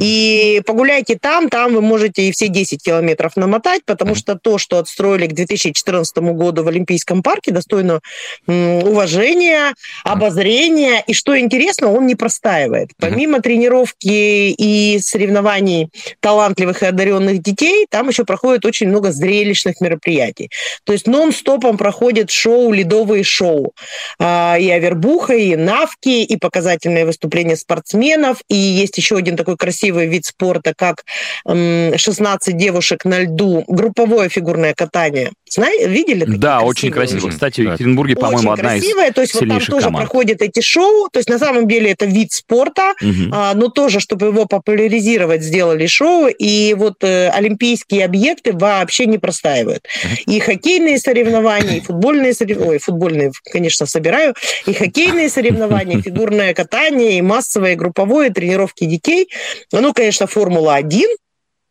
и 0.00 0.62
погуляйте 0.66 1.18
там. 1.20 1.48
Там 1.48 1.74
вы 1.74 1.80
можете 1.80 2.28
и 2.28 2.32
все 2.32 2.48
10 2.48 2.82
километров 2.82 3.36
намотать, 3.36 3.82
потому 3.84 4.14
что 4.14 4.36
то, 4.36 4.58
что 4.58 4.78
отстроили 4.78 5.26
к 5.26 5.32
2014 5.32 6.16
году 6.18 6.62
в 6.62 6.68
Олимпийском 6.68 7.22
парке, 7.22 7.52
достойно 7.52 8.00
уважения, 8.46 9.74
обозрения. 10.04 11.02
И 11.06 11.14
что 11.14 11.38
интересно, 11.38 11.92
он 11.92 12.06
не 12.06 12.14
простаивает. 12.14 12.90
Помимо 12.98 13.40
тренировки 13.40 14.06
и 14.06 14.98
соревнований 15.00 15.90
талантливых 16.20 16.82
и 16.82 16.86
одаренных 16.86 17.42
детей, 17.42 17.86
там 17.90 18.08
еще 18.08 18.24
проходит 18.24 18.64
очень 18.64 18.88
много 18.88 19.12
зрелищных 19.12 19.80
мероприятий. 19.80 20.50
То 20.84 20.92
есть 20.92 21.06
нон-стопом 21.16 21.78
проходит 21.78 22.30
шоу, 22.30 22.72
ледовые 22.72 23.24
шоу. 23.24 23.74
А, 24.18 24.56
и 24.58 24.68
Авербуха, 24.70 25.34
и 25.34 25.56
Навки, 25.56 26.22
и 26.22 26.36
показательные 26.36 27.06
выступления 27.06 27.56
спортсменов. 27.56 28.38
И 28.48 28.54
есть 28.54 28.96
еще 28.98 29.16
один 29.16 29.36
такой 29.36 29.56
красивый 29.56 30.06
вид 30.06 30.26
спорта, 30.26 30.74
как 30.76 31.04
16 31.46 32.56
девушек 32.56 33.04
на 33.04 33.20
льду, 33.20 33.64
групповое 33.66 34.28
фигурное 34.28 34.74
катание. 34.74 35.32
Знаете, 35.48 35.88
видели? 35.88 36.24
Да, 36.24 36.60
очень 36.60 36.90
красиво. 36.90 37.28
Кстати, 37.28 37.60
в 37.60 37.64
Екатеринбурге, 37.64 38.16
по-моему, 38.16 38.52
одна 38.52 38.70
красивая. 38.70 39.08
из 39.08 39.14
То 39.14 39.20
есть 39.20 39.34
вот 39.34 39.48
там 39.48 39.60
тоже 39.60 39.86
команд. 39.86 39.96
проходят 39.96 40.42
эти 40.42 40.60
шоу. 40.60 41.08
То 41.10 41.18
есть 41.18 41.30
на 41.30 41.38
самом 41.38 41.68
деле 41.68 41.92
это 41.92 42.04
вид 42.06 42.32
спорта, 42.32 42.94
угу. 43.00 43.30
а, 43.32 43.54
но 43.54 43.68
тоже, 43.68 44.00
чтобы 44.00 44.26
его 44.26 44.46
популяризировать, 44.46 45.42
сделали 45.42 45.86
шоу. 45.86 46.26
И 46.26 46.74
вот 46.74 47.02
э, 47.02 47.28
олимпийские 47.28 48.04
объекты 48.04 48.52
вообще 48.52 49.06
не 49.06 49.18
простаивают. 49.18 49.86
И 50.26 50.40
хоккейные 50.40 50.98
соревнования, 50.98 51.78
и 51.78 51.80
футбольные 51.80 52.34
соревнования, 52.34 52.72
ой, 52.72 52.78
футбольные, 52.78 53.32
конечно, 53.52 53.86
собираю, 53.86 54.34
и 54.66 54.72
хоккейные 54.72 55.28
соревнования, 55.28 56.02
фигурное 56.02 56.54
катание, 56.54 57.18
и 57.18 57.22
массовое, 57.22 57.76
групповое, 57.76 58.30
тренировки 58.30 58.84
детей. 58.84 59.28
Ну, 59.72 59.92
конечно, 59.92 60.26
Формула-1, 60.26 61.04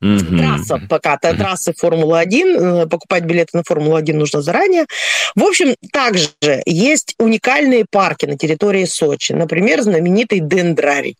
Mm-hmm. 0.06 0.38
Трасса 0.38 0.82
пока, 0.88 1.16
mm-hmm. 1.16 1.38
трассы 1.38 1.74
Формулы-1, 1.74 2.84
э, 2.84 2.88
покупать 2.88 3.24
билеты 3.24 3.58
на 3.58 3.64
Формулу-1 3.64 4.14
нужно 4.14 4.42
заранее. 4.42 4.86
В 5.36 5.44
общем, 5.44 5.76
также 5.92 6.30
есть 6.66 7.16
уникальные 7.18 7.86
парки 7.90 8.26
на 8.26 8.38
территории 8.38 8.86
Сочи, 8.86 9.34
например, 9.34 9.82
знаменитый 9.82 10.40
Дендрарий. 10.40 11.18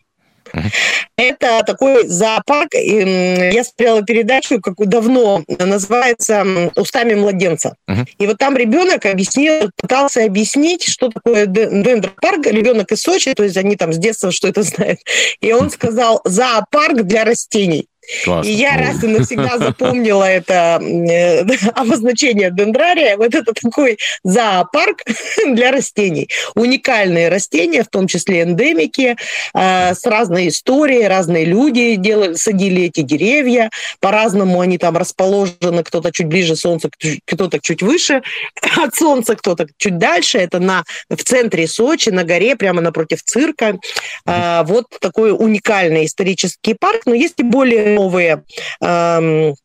Это 1.18 1.64
такой 1.66 2.08
зоопарк. 2.08 2.74
Я 2.74 3.64
смотрела 3.64 4.04
передачу, 4.04 4.62
как 4.62 4.76
давно, 4.78 5.44
называется 5.48 6.72
«Устами 6.76 7.16
младенца». 7.16 7.76
И 8.18 8.28
вот 8.28 8.38
там 8.38 8.56
ребенок 8.56 9.06
объяснил, 9.06 9.72
пытался 9.76 10.24
объяснить, 10.24 10.84
что 10.84 11.10
такое 11.10 11.46
дендропарк. 11.46 12.46
Ребенок 12.48 12.92
из 12.92 13.02
Сочи, 13.02 13.34
то 13.34 13.44
есть 13.44 13.58
они 13.58 13.76
там 13.76 13.94
с 13.94 13.98
детства 13.98 14.32
что 14.32 14.48
это 14.48 14.64
знают. 14.64 15.00
И 15.42 15.52
он 15.52 15.70
сказал 15.70 16.22
«зоопарк 16.26 17.04
для 17.04 17.26
растений». 17.26 17.88
Классно. 18.24 18.50
И 18.50 18.54
я 18.54 18.78
раз 18.78 19.04
и 19.04 19.08
навсегда 19.08 19.58
запомнила 19.58 20.24
это 20.24 20.80
э, 20.82 21.42
обозначение 21.76 22.52
дендрария. 22.52 23.18
Вот 23.18 23.34
это 23.34 23.54
такой 23.54 23.98
зоопарк 24.24 25.04
для 25.48 25.72
растений. 25.72 26.30
Уникальные 26.56 27.30
растения, 27.30 27.84
в 27.84 27.88
том 27.88 28.08
числе 28.08 28.44
эндемики, 28.44 29.16
э, 29.54 29.94
с 29.94 30.06
разной 30.06 30.50
историей, 30.50 31.08
разные 31.08 31.46
люди 31.46 31.96
делали, 31.96 32.36
садили 32.36 32.84
эти 32.84 33.02
деревья. 33.02 33.70
По-разному 34.00 34.62
они 34.62 34.78
там 34.78 34.98
расположены. 34.98 35.84
Кто-то 35.84 36.12
чуть 36.12 36.28
ближе 36.28 36.56
солнца, 36.56 36.90
кто-то 37.26 37.60
чуть 37.60 37.82
выше 37.82 38.22
от 38.84 38.96
солнца, 38.96 39.36
кто-то 39.36 39.68
чуть 39.78 39.98
дальше. 39.98 40.38
Это 40.38 40.60
на, 40.60 40.84
в 41.10 41.24
центре 41.24 41.68
Сочи, 41.68 42.10
на 42.10 42.24
горе, 42.24 42.56
прямо 42.56 42.82
напротив 42.82 43.24
цирка. 43.24 43.78
Э, 44.26 44.64
вот 44.66 44.86
такой 45.02 45.32
уникальный 45.32 46.06
исторический 46.06 46.76
парк. 46.76 47.02
Но 47.06 47.14
есть 47.14 47.36
и 47.40 47.44
более 47.44 47.95
новые 47.96 48.44
эм, 48.82 49.56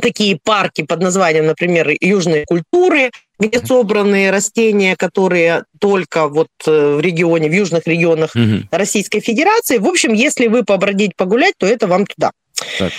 такие 0.00 0.38
парки 0.42 0.82
под 0.82 1.00
названием, 1.00 1.46
например, 1.46 1.90
южной 2.00 2.44
культуры, 2.44 3.10
где 3.38 3.64
собраны 3.64 4.30
растения, 4.30 4.96
которые 4.96 5.64
только 5.80 6.28
вот 6.28 6.48
э, 6.66 6.96
в 6.96 7.00
регионе, 7.00 7.48
в 7.48 7.52
южных 7.52 7.86
регионах 7.86 8.32
угу. 8.34 8.66
Российской 8.70 9.20
Федерации. 9.20 9.78
В 9.78 9.86
общем, 9.86 10.12
если 10.12 10.48
вы 10.48 10.64
побродить, 10.64 11.16
погулять, 11.16 11.54
то 11.58 11.66
это 11.66 11.86
вам 11.86 12.06
туда. 12.06 12.32
Так. 12.78 12.92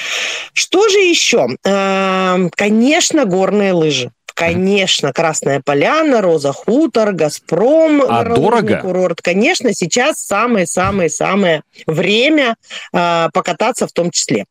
Что 0.53 0.87
же 0.87 0.99
еще? 0.99 1.47
Эм, 1.65 2.49
конечно, 2.49 3.25
горные 3.25 3.73
лыжи. 3.73 4.11
Конечно, 4.39 5.11
Красная 5.11 5.61
Поляна, 5.63 6.21
Роза 6.21 6.53
Хутор, 6.53 7.11
Газпром, 7.11 8.03
а 8.07 8.23
дорого? 8.23 8.77
курорт. 8.77 9.21
Конечно, 9.21 9.73
сейчас 9.73 10.19
самое-самое-самое 10.19 11.63
время 11.85 12.55
э, 12.93 13.29
покататься 13.33 13.85
в 13.87 13.91
том 13.91 14.11
числе. 14.11 14.45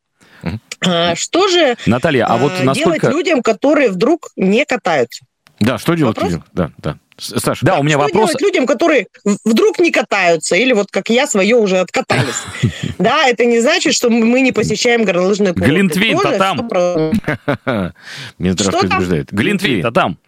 А, 0.86 1.16
что 1.16 1.48
же 1.48 1.76
Наталья, 1.86 2.26
а 2.26 2.36
вот 2.36 2.52
насколько... 2.62 3.00
делать 3.00 3.16
людям, 3.16 3.42
которые 3.42 3.88
вдруг 3.90 4.28
не 4.36 4.64
катаются? 4.64 5.24
Да, 5.58 5.78
что 5.78 5.94
делать 5.94 6.16
Вопрос? 6.16 6.32
людям? 6.32 6.44
Да, 6.52 6.70
да. 6.78 6.98
Саша, 7.18 7.66
да, 7.66 7.78
у 7.78 7.82
меня 7.82 7.96
что 7.96 8.04
вопрос. 8.04 8.30
делать 8.30 8.40
людям, 8.40 8.66
которые 8.66 9.08
вдруг 9.44 9.78
не 9.78 9.90
катаются, 9.90 10.54
или 10.56 10.72
вот 10.72 10.90
как 10.90 11.10
я 11.10 11.26
свое 11.26 11.56
уже 11.56 11.78
откатались? 11.78 12.42
Да, 12.98 13.28
это 13.28 13.44
не 13.44 13.60
значит, 13.60 13.94
что 13.94 14.10
мы 14.10 14.40
не 14.40 14.50
посещаем 14.50 15.04
горнолыжные 15.04 15.52
курорты. 15.52 15.72
Глинтвейн-то 15.72 16.38
там. 16.38 17.92
Мне 18.38 18.52
здравствуйте 18.52 18.96
убеждает. 18.96 19.32
Глинтвейн-то 19.32 19.92
там. 19.92 20.18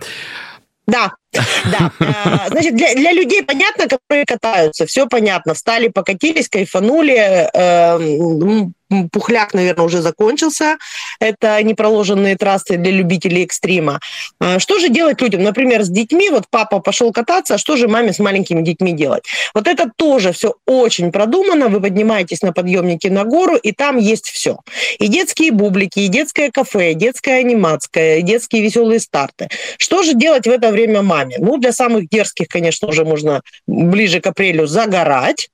Да, 0.86 1.12
да. 1.32 1.92
А, 2.00 2.48
значит, 2.48 2.74
для, 2.74 2.94
для 2.94 3.12
людей 3.12 3.42
понятно, 3.42 3.86
которые 3.86 4.24
катаются, 4.24 4.86
все 4.86 5.06
понятно. 5.06 5.54
Встали, 5.54 5.88
покатились, 5.88 6.48
кайфанули, 6.48 7.48
эм, 7.52 8.74
пухляк, 9.12 9.54
наверное, 9.54 9.84
уже 9.84 10.02
закончился. 10.02 10.76
Это 11.20 11.62
непроложенные 11.62 12.36
трассы 12.36 12.76
для 12.76 12.90
любителей 12.90 13.44
экстрима. 13.44 14.00
А 14.40 14.58
что 14.58 14.78
же 14.78 14.88
делать 14.88 15.20
людям? 15.20 15.42
Например, 15.42 15.82
с 15.82 15.88
детьми, 15.88 16.28
вот 16.30 16.44
папа 16.50 16.80
пошел 16.80 17.12
кататься, 17.12 17.54
а 17.54 17.58
что 17.58 17.76
же 17.76 17.86
маме 17.86 18.12
с 18.12 18.18
маленькими 18.18 18.62
детьми 18.62 18.92
делать? 18.92 19.24
Вот 19.54 19.68
это 19.68 19.90
тоже 19.96 20.32
все 20.32 20.54
очень 20.66 21.12
продумано. 21.12 21.68
Вы 21.68 21.80
поднимаетесь 21.80 22.42
на 22.42 22.52
подъемнике 22.52 23.10
на 23.10 23.24
гору, 23.24 23.56
и 23.56 23.72
там 23.72 23.96
есть 23.98 24.28
все. 24.28 24.58
И 24.98 25.06
детские 25.06 25.52
бублики, 25.52 26.00
и 26.00 26.08
детское 26.08 26.50
кафе, 26.50 26.92
и 26.92 26.94
детская 26.94 27.40
аниматская, 27.40 28.18
и 28.18 28.22
детские 28.22 28.62
веселые 28.62 28.98
старты. 28.98 29.48
Что 29.78 30.02
же 30.02 30.14
делать 30.14 30.46
в 30.46 30.50
это 30.50 30.70
время 30.70 31.02
маме? 31.02 31.19
Ну, 31.38 31.58
для 31.58 31.72
самых 31.72 32.08
дерзких, 32.08 32.48
конечно, 32.48 32.88
уже 32.88 33.04
можно 33.04 33.42
ближе 33.66 34.20
к 34.20 34.26
апрелю 34.26 34.66
загорать. 34.66 35.48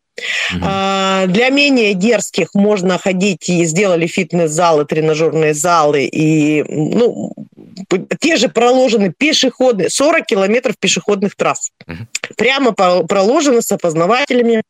Угу. 0.55 0.65
А, 0.65 1.27
для 1.27 1.51
менее 1.51 1.93
дерзких 1.95 2.55
можно 2.55 2.99
ходить 2.99 3.49
и 3.49 3.65
сделали 3.65 4.07
фитнес-залы, 4.07 4.87
тренажерные 4.87 5.53
залы 5.53 6.05
и 6.05 6.65
ну, 6.69 7.33
те 8.21 8.37
же 8.37 8.49
проложены 8.49 9.13
пешеходные, 9.17 9.91
40 9.91 10.25
километров 10.25 10.77
пешеходных 10.79 11.37
трасс. 11.37 11.71
Угу. 11.87 11.97
Прямо 12.37 12.73
проложены 12.73 13.61
с 13.61 13.71
опознавателями 13.73 14.63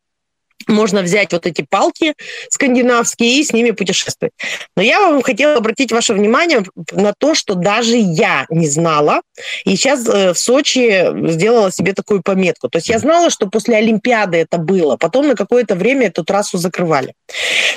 можно 0.67 1.03
взять 1.03 1.33
вот 1.33 1.47
эти 1.47 1.65
палки 1.69 2.15
скандинавские 2.51 3.41
и 3.41 3.45
с 3.45 3.53
ними 3.53 3.71
путешествовать. 3.71 4.33
Но 4.77 4.83
я 4.83 5.01
вам 5.01 5.23
хотела 5.23 5.57
обратить 5.57 5.93
ваше 5.93 6.15
внимание 6.15 6.65
на 6.93 7.13
то, 7.17 7.35
что 7.35 7.55
даже 7.55 7.97
я 7.97 8.47
не 8.51 8.69
знала, 8.69 9.23
и 9.65 9.77
сейчас 9.77 10.07
э, 10.09 10.33
в 10.33 10.39
Сочи 10.39 11.07
сделала 11.31 11.71
себе 11.71 11.93
такую 11.93 12.23
пометку. 12.23 12.69
То 12.69 12.79
есть 12.79 12.89
я 12.89 12.99
знала, 12.99 13.31
что 13.31 13.47
после 13.47 13.77
Олимпиады 13.77 14.39
это 14.39 14.59
было, 14.59 14.97
потом 14.97 15.29
на 15.29 15.35
какое-то 15.35 15.75
время 15.75 16.09
эту 16.09 16.25
трассу 16.25 16.59
закрывали. 16.59 17.15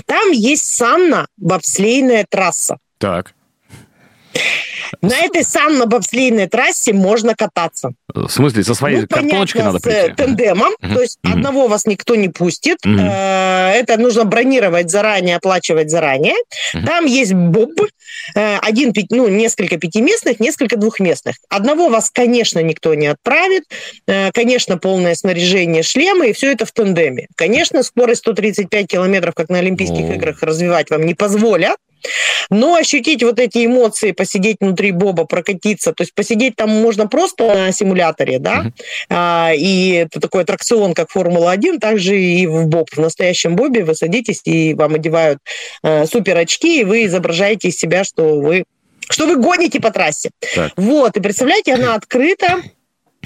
Там 0.06 0.32
есть 0.32 0.82
санно-бобслейная 0.82 2.26
трасса. 2.30 2.78
Так. 2.98 3.34
На 5.02 5.18
этой 5.20 5.44
санно-бобслейной 5.44 6.48
трассе 6.48 6.94
можно 6.94 7.36
кататься. 7.36 7.92
В 8.14 8.28
смысле, 8.28 8.64
со 8.64 8.74
своей 8.74 9.02
ну, 9.02 9.08
картоночкой 9.08 9.64
надо 9.64 9.80
прийти? 9.80 10.12
с 10.12 10.16
тендемом, 10.16 10.74
mm-hmm. 10.82 10.94
то 10.94 11.02
есть 11.02 11.20
mm-hmm. 11.24 11.34
одного 11.34 11.68
вас 11.68 11.86
никто 11.86 12.16
не 12.16 12.30
пустит. 12.30 12.80
Mm-hmm. 12.86 13.72
Это 13.74 13.98
нужно 13.98 14.26
бронировать 14.26 14.90
заранее, 14.90 15.38
оплачивать 15.38 15.90
заранее. 15.90 16.36
Mm-hmm. 16.76 16.86
Там 16.86 17.06
есть 17.06 17.34
боб, 17.34 17.72
э, 18.36 18.58
один, 18.58 18.94
ну, 19.12 19.28
несколько 19.28 19.78
пятиместных, 19.78 20.40
несколько 20.40 20.76
двухместных. 20.76 21.36
Одного 21.50 21.90
вас, 21.90 22.10
конечно, 22.10 22.60
никто 22.60 22.94
не 22.94 23.08
отправит. 23.08 23.64
Э, 24.08 24.32
конечно, 24.32 24.78
полное 24.78 25.16
снаряжение, 25.16 25.84
шлемы, 25.84 26.30
и 26.30 26.34
все 26.34 26.52
это 26.52 26.66
в 26.66 26.72
тендеме. 26.72 27.28
Конечно, 27.36 27.84
скорость 27.84 28.22
135 28.22 28.88
километров, 28.88 29.36
как 29.36 29.50
на 29.50 29.60
Олимпийских 29.60 30.06
oh. 30.06 30.16
играх, 30.16 30.42
развивать 30.42 30.90
вам 30.90 31.06
не 31.06 31.14
позволят. 31.14 31.78
Но 32.50 32.76
ощутить 32.76 33.24
вот 33.24 33.40
эти 33.40 33.66
эмоции, 33.66 34.12
посидеть 34.12 34.58
внутри 34.60 34.92
Боба, 34.92 35.26
прокатиться, 35.26 35.94
то 35.94 36.04
есть 36.04 36.14
посидеть 36.14 36.56
там 36.56 36.70
можно 36.70 37.08
просто 37.08 37.46
на 37.48 37.72
симуляторе, 37.72 38.40
да, 38.40 38.66
uh-huh. 38.66 38.72
а, 39.10 39.52
и 39.56 39.92
это 39.92 40.20
такой 40.20 40.44
аттракцион, 40.44 40.94
как 40.94 41.12
Формула-1, 41.12 41.80
также 41.80 42.20
и 42.20 42.48
в 42.48 42.68
Боб. 42.68 42.90
В 42.92 42.98
настоящем 42.98 43.56
Бобе 43.56 43.84
вы 43.84 43.96
садитесь, 43.96 44.42
и 44.46 44.74
вам 44.74 44.96
одевают 44.96 45.40
э, 45.84 46.06
супер 46.06 46.38
очки, 46.38 46.82
и 46.82 46.84
вы 46.84 47.06
изображаете 47.06 47.70
из 47.70 47.78
себя, 47.78 48.04
что 48.04 48.40
вы 48.40 48.64
что 49.12 49.26
вы 49.26 49.38
гоните 49.38 49.80
по 49.80 49.92
трассе. 49.92 50.30
Так. 50.54 50.72
Вот, 50.76 51.18
и 51.18 51.20
представляете, 51.20 51.74
она 51.74 51.96
открыта, 51.96 52.62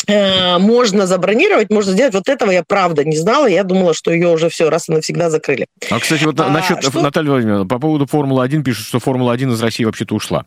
можно 0.07 1.07
забронировать, 1.07 1.69
можно 1.69 1.93
сделать. 1.93 2.13
Вот 2.13 2.27
этого 2.27 2.51
я 2.51 2.63
правда 2.63 3.03
не 3.03 3.17
знала. 3.17 3.47
Я 3.47 3.63
думала, 3.63 3.93
что 3.93 4.11
ее 4.11 4.29
уже 4.29 4.49
все 4.49 4.69
раз 4.69 4.89
и 4.89 4.91
навсегда 4.91 5.29
закрыли. 5.29 5.67
А, 5.89 5.99
кстати, 5.99 6.23
вот 6.25 6.39
а, 6.39 6.49
насчет, 6.49 6.83
что... 6.83 7.01
Наталья 7.01 7.31
Владимировна, 7.31 7.67
по 7.67 7.79
поводу 7.79 8.05
Формулы-1 8.05 8.63
пишут, 8.63 8.87
что 8.87 8.99
Формула-1 8.99 9.53
из 9.53 9.61
России 9.61 9.83
вообще-то 9.83 10.15
ушла. 10.15 10.45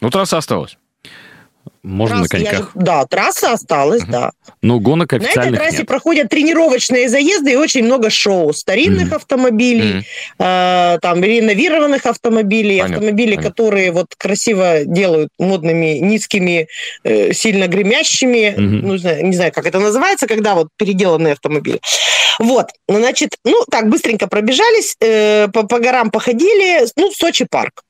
Ну, 0.00 0.10
трасса 0.10 0.38
осталась. 0.38 0.76
Можно 1.86 2.16
Трасс, 2.16 2.32
на 2.32 2.38
коньках. 2.38 2.58
Же, 2.58 2.70
да, 2.74 3.06
трасса 3.06 3.52
осталась, 3.52 4.02
да. 4.02 4.32
Но 4.60 4.80
гонок 4.80 5.12
официальных 5.12 5.36
На 5.36 5.48
этой 5.50 5.56
трассе 5.56 5.78
нет. 5.78 5.86
проходят 5.86 6.28
тренировочные 6.28 7.08
заезды 7.08 7.52
и 7.52 7.56
очень 7.56 7.84
много 7.84 8.10
шоу. 8.10 8.52
Старинных 8.52 9.12
uh-huh. 9.12 9.16
автомобилей, 9.16 10.04
uh-huh. 10.40 10.96
э, 10.96 10.98
там, 11.00 11.22
реновированных 11.22 12.04
автомобилей, 12.06 12.80
понятно, 12.80 12.96
автомобилей, 12.96 13.36
понятно. 13.36 13.50
которые 13.50 13.92
вот 13.92 14.06
красиво 14.18 14.84
делают 14.84 15.28
модными, 15.38 15.98
низкими, 15.98 16.66
э, 17.04 17.32
сильно 17.32 17.68
гремящими. 17.68 18.56
Uh-huh. 18.56 18.60
Ну, 18.60 18.92
не 18.94 18.98
знаю, 18.98 19.24
не 19.24 19.36
знаю, 19.36 19.52
как 19.52 19.64
это 19.66 19.78
называется, 19.78 20.26
когда 20.26 20.56
вот 20.56 20.70
переделанные 20.76 21.34
автомобили. 21.34 21.80
Вот, 22.40 22.66
значит, 22.88 23.36
ну, 23.44 23.64
так, 23.70 23.88
быстренько 23.88 24.26
пробежались, 24.26 24.96
э, 25.00 25.46
по, 25.52 25.62
по 25.62 25.78
горам 25.78 26.10
походили, 26.10 26.84
ну, 26.96 27.12
Сочи 27.12 27.46
парк. 27.48 27.85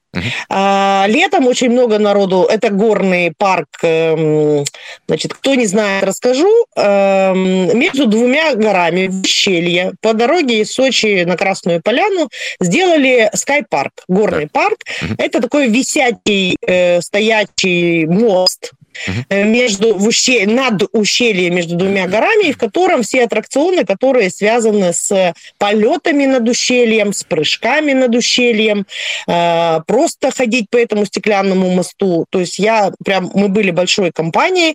А, 0.49 1.05
летом 1.09 1.47
очень 1.47 1.71
много 1.71 1.99
народу. 1.99 2.47
Это 2.49 2.71
горный 2.71 3.33
парк. 3.37 3.69
Эм, 3.83 4.65
значит, 5.07 5.35
кто 5.35 5.55
не 5.55 5.67
знает, 5.67 6.05
расскажу. 6.05 6.51
Эм, 6.77 7.79
между 7.79 8.07
двумя 8.07 8.55
горами 8.55 9.09
в 9.09 9.23
ущелье 9.23 9.93
по 10.01 10.13
дороге 10.13 10.61
из 10.61 10.73
Сочи 10.73 11.25
на 11.25 11.37
Красную 11.37 11.81
Поляну 11.83 12.29
сделали 12.61 13.31
скай-парк, 13.35 14.05
горный 14.09 14.49
парк. 14.49 14.79
Это 15.19 15.41
такой 15.41 15.69
висячий, 15.69 16.57
э, 16.67 17.01
стоячий 17.01 18.07
мост 18.07 18.73
uh-huh. 19.07 19.45
между 19.45 19.95
в 19.95 20.07
ущелье, 20.07 20.47
над 20.47 20.83
ущельем 20.93 21.55
между 21.55 21.77
двумя 21.77 22.07
горами, 22.07 22.53
в 22.53 22.59
котором 22.59 23.03
все 23.03 23.25
аттракционы, 23.25 23.85
которые 23.85 24.31
связаны 24.31 24.93
с 24.93 25.35
полетами 25.59 26.27
над 26.27 26.49
ущельем, 26.49 27.13
с 27.13 27.25
прыжками 27.25 27.93
над 27.93 28.15
ущельем, 28.15 28.87
э, 29.27 29.81
просто 29.87 30.31
ходить 30.31 30.67
по 30.71 30.77
этому 30.77 31.07
стеклянному 31.07 31.71
мосту. 31.71 32.27
То 32.31 32.41
есть 32.41 32.59
я 32.59 32.93
прям, 33.05 33.31
мы 33.35 33.49
были 33.49 33.71
большой 33.71 34.13
компанией, 34.13 34.75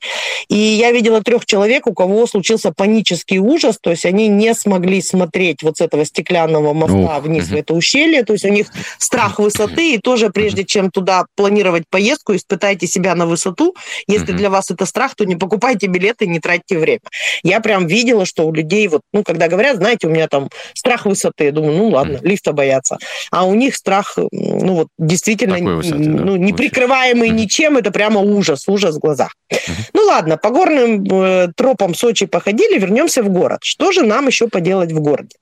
и 0.49 0.55
я 0.55 0.91
видела 0.91 1.21
трех 1.21 1.45
человек, 1.45 1.87
у 1.87 1.93
кого 1.93 2.27
случился 2.27 2.71
панический 2.71 3.39
ужас, 3.39 3.77
то 3.81 3.91
есть 3.91 4.05
они 4.05 4.27
не 4.27 4.53
смогли 4.53 5.01
смотреть 5.01 5.63
вот 5.63 5.77
с 5.77 5.81
этого 5.81 6.05
стеклянного 6.05 6.73
моста 6.73 6.95
uh-huh. 6.95 7.21
вниз 7.21 7.45
uh-huh. 7.45 7.55
в 7.55 7.59
это 7.59 7.73
ущелье, 7.73 8.23
то 8.23 8.33
есть 8.33 8.45
у 8.45 8.49
них 8.49 8.67
страх 8.97 9.39
высоты, 9.39 9.95
и 9.95 9.97
тоже 9.97 10.29
прежде 10.29 10.63
чем 10.63 10.91
туда 10.91 11.25
планировать 11.35 11.83
поездку, 11.89 12.35
испытайте 12.35 12.87
себя 12.87 13.15
на 13.15 13.25
высоту, 13.25 13.75
если 14.11 14.33
mm-hmm. 14.33 14.37
для 14.37 14.49
вас 14.49 14.71
это 14.71 14.85
страх, 14.85 15.15
то 15.15 15.25
не 15.25 15.35
покупайте 15.35 15.87
билеты, 15.87 16.27
не 16.27 16.39
тратьте 16.39 16.77
время. 16.77 17.01
Я 17.43 17.59
прям 17.59 17.87
видела, 17.87 18.25
что 18.25 18.47
у 18.47 18.53
людей, 18.53 18.87
вот, 18.87 19.01
ну, 19.13 19.23
когда 19.23 19.47
говорят, 19.47 19.77
знаете, 19.77 20.07
у 20.07 20.09
меня 20.09 20.27
там 20.27 20.49
страх 20.73 21.05
высоты, 21.05 21.45
я 21.45 21.51
думаю, 21.51 21.77
ну, 21.77 21.89
ладно, 21.89 22.17
mm-hmm. 22.17 22.27
лифта 22.27 22.53
боятся. 22.53 22.97
А 23.31 23.45
у 23.45 23.53
них 23.53 23.75
страх, 23.75 24.17
ну, 24.31 24.73
вот, 24.75 24.87
действительно, 24.97 25.57
высоты, 25.75 26.03
да, 26.03 26.23
ну, 26.23 26.35
не 26.35 26.53
прикрываемый 26.53 27.29
mm-hmm. 27.29 27.33
ничем, 27.33 27.77
это 27.77 27.91
прямо 27.91 28.19
ужас, 28.21 28.67
ужас 28.67 28.95
в 28.95 28.99
глазах. 28.99 29.33
Mm-hmm. 29.51 29.89
Ну, 29.93 30.03
ладно, 30.03 30.37
по 30.37 30.49
горным 30.49 31.03
э, 31.03 31.47
тропам 31.55 31.95
Сочи 31.95 32.25
походили, 32.25 32.79
вернемся 32.79 33.23
в 33.23 33.29
город. 33.29 33.59
Что 33.63 33.91
же 33.91 34.03
нам 34.03 34.27
еще 34.27 34.47
поделать 34.47 34.91
в 34.91 34.99
городе? 34.99 35.35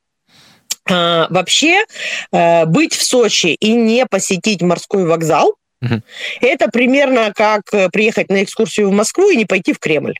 А, 0.90 1.28
вообще, 1.30 1.84
э, 2.32 2.66
быть 2.66 2.94
в 2.94 3.04
Сочи 3.04 3.56
и 3.60 3.74
не 3.74 4.06
посетить 4.06 4.62
морской 4.62 5.06
вокзал, 5.06 5.56
это 6.42 6.68
примерно 6.70 7.32
как 7.36 7.62
э, 7.74 7.90
приехать 7.90 8.30
на 8.30 8.44
экскурсию 8.44 8.90
в 8.90 8.94
Москву 8.94 9.30
и 9.30 9.38
не 9.38 9.46
пойти 9.46 9.74
в 9.74 9.80
Кремль. 9.80 10.16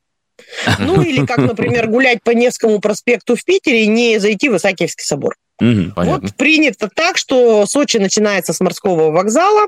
Ну 0.80 1.02
или 1.02 1.26
как, 1.26 1.40
например, 1.40 1.88
гулять 1.88 2.24
по 2.24 2.32
Невскому 2.32 2.80
проспекту 2.80 3.36
в 3.36 3.44
Питере 3.44 3.84
и 3.84 3.88
не 3.88 4.20
зайти 4.20 4.50
в 4.50 4.58
Исаакиевский 4.58 5.06
собор. 5.06 5.36
Угу, 5.62 5.92
вот 5.98 6.36
принято 6.38 6.90
так, 6.94 7.18
что 7.18 7.66
Сочи 7.66 7.98
начинается 7.98 8.54
с 8.54 8.62
морского 8.62 9.12
вокзала. 9.12 9.68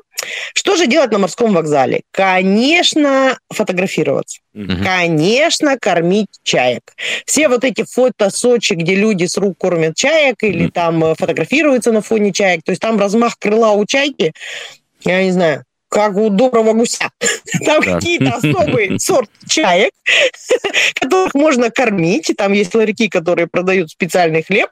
Что 0.53 0.77
же 0.77 0.87
делать 0.87 1.11
на 1.11 1.17
морском 1.17 1.53
вокзале? 1.53 2.03
Конечно, 2.11 3.37
фотографироваться. 3.49 4.39
Угу. 4.53 4.83
Конечно, 4.85 5.77
кормить 5.77 6.29
чаек. 6.43 6.93
Все 7.25 7.49
вот 7.49 7.65
эти 7.65 7.83
фото 7.83 8.29
Сочи, 8.29 8.73
где 8.73 8.95
люди 8.95 9.25
с 9.25 9.35
рук 9.35 9.57
кормят 9.57 9.97
чаек 9.97 10.41
или 10.43 10.65
угу. 10.65 10.71
там 10.71 11.03
э, 11.03 11.15
фотографируются 11.15 11.91
на 11.91 12.01
фоне 12.01 12.31
чаек, 12.31 12.61
то 12.63 12.71
есть 12.71 12.81
там 12.81 12.97
размах 12.97 13.37
крыла 13.37 13.73
у 13.73 13.85
чайки, 13.85 14.31
я 15.03 15.23
не 15.23 15.31
знаю, 15.31 15.65
как 15.91 16.15
у 16.15 16.29
доброго 16.29 16.71
гуся. 16.73 17.09
Там 17.65 17.83
какие-то 17.83 18.35
особые 18.35 18.97
сорт 18.99 19.29
чаек, 19.47 19.91
которых 20.95 21.33
можно 21.33 21.69
кормить. 21.69 22.31
Там 22.37 22.53
есть 22.53 22.73
ларьки, 22.73 23.09
которые 23.09 23.47
продают 23.47 23.91
специальный 23.91 24.41
хлеб, 24.41 24.69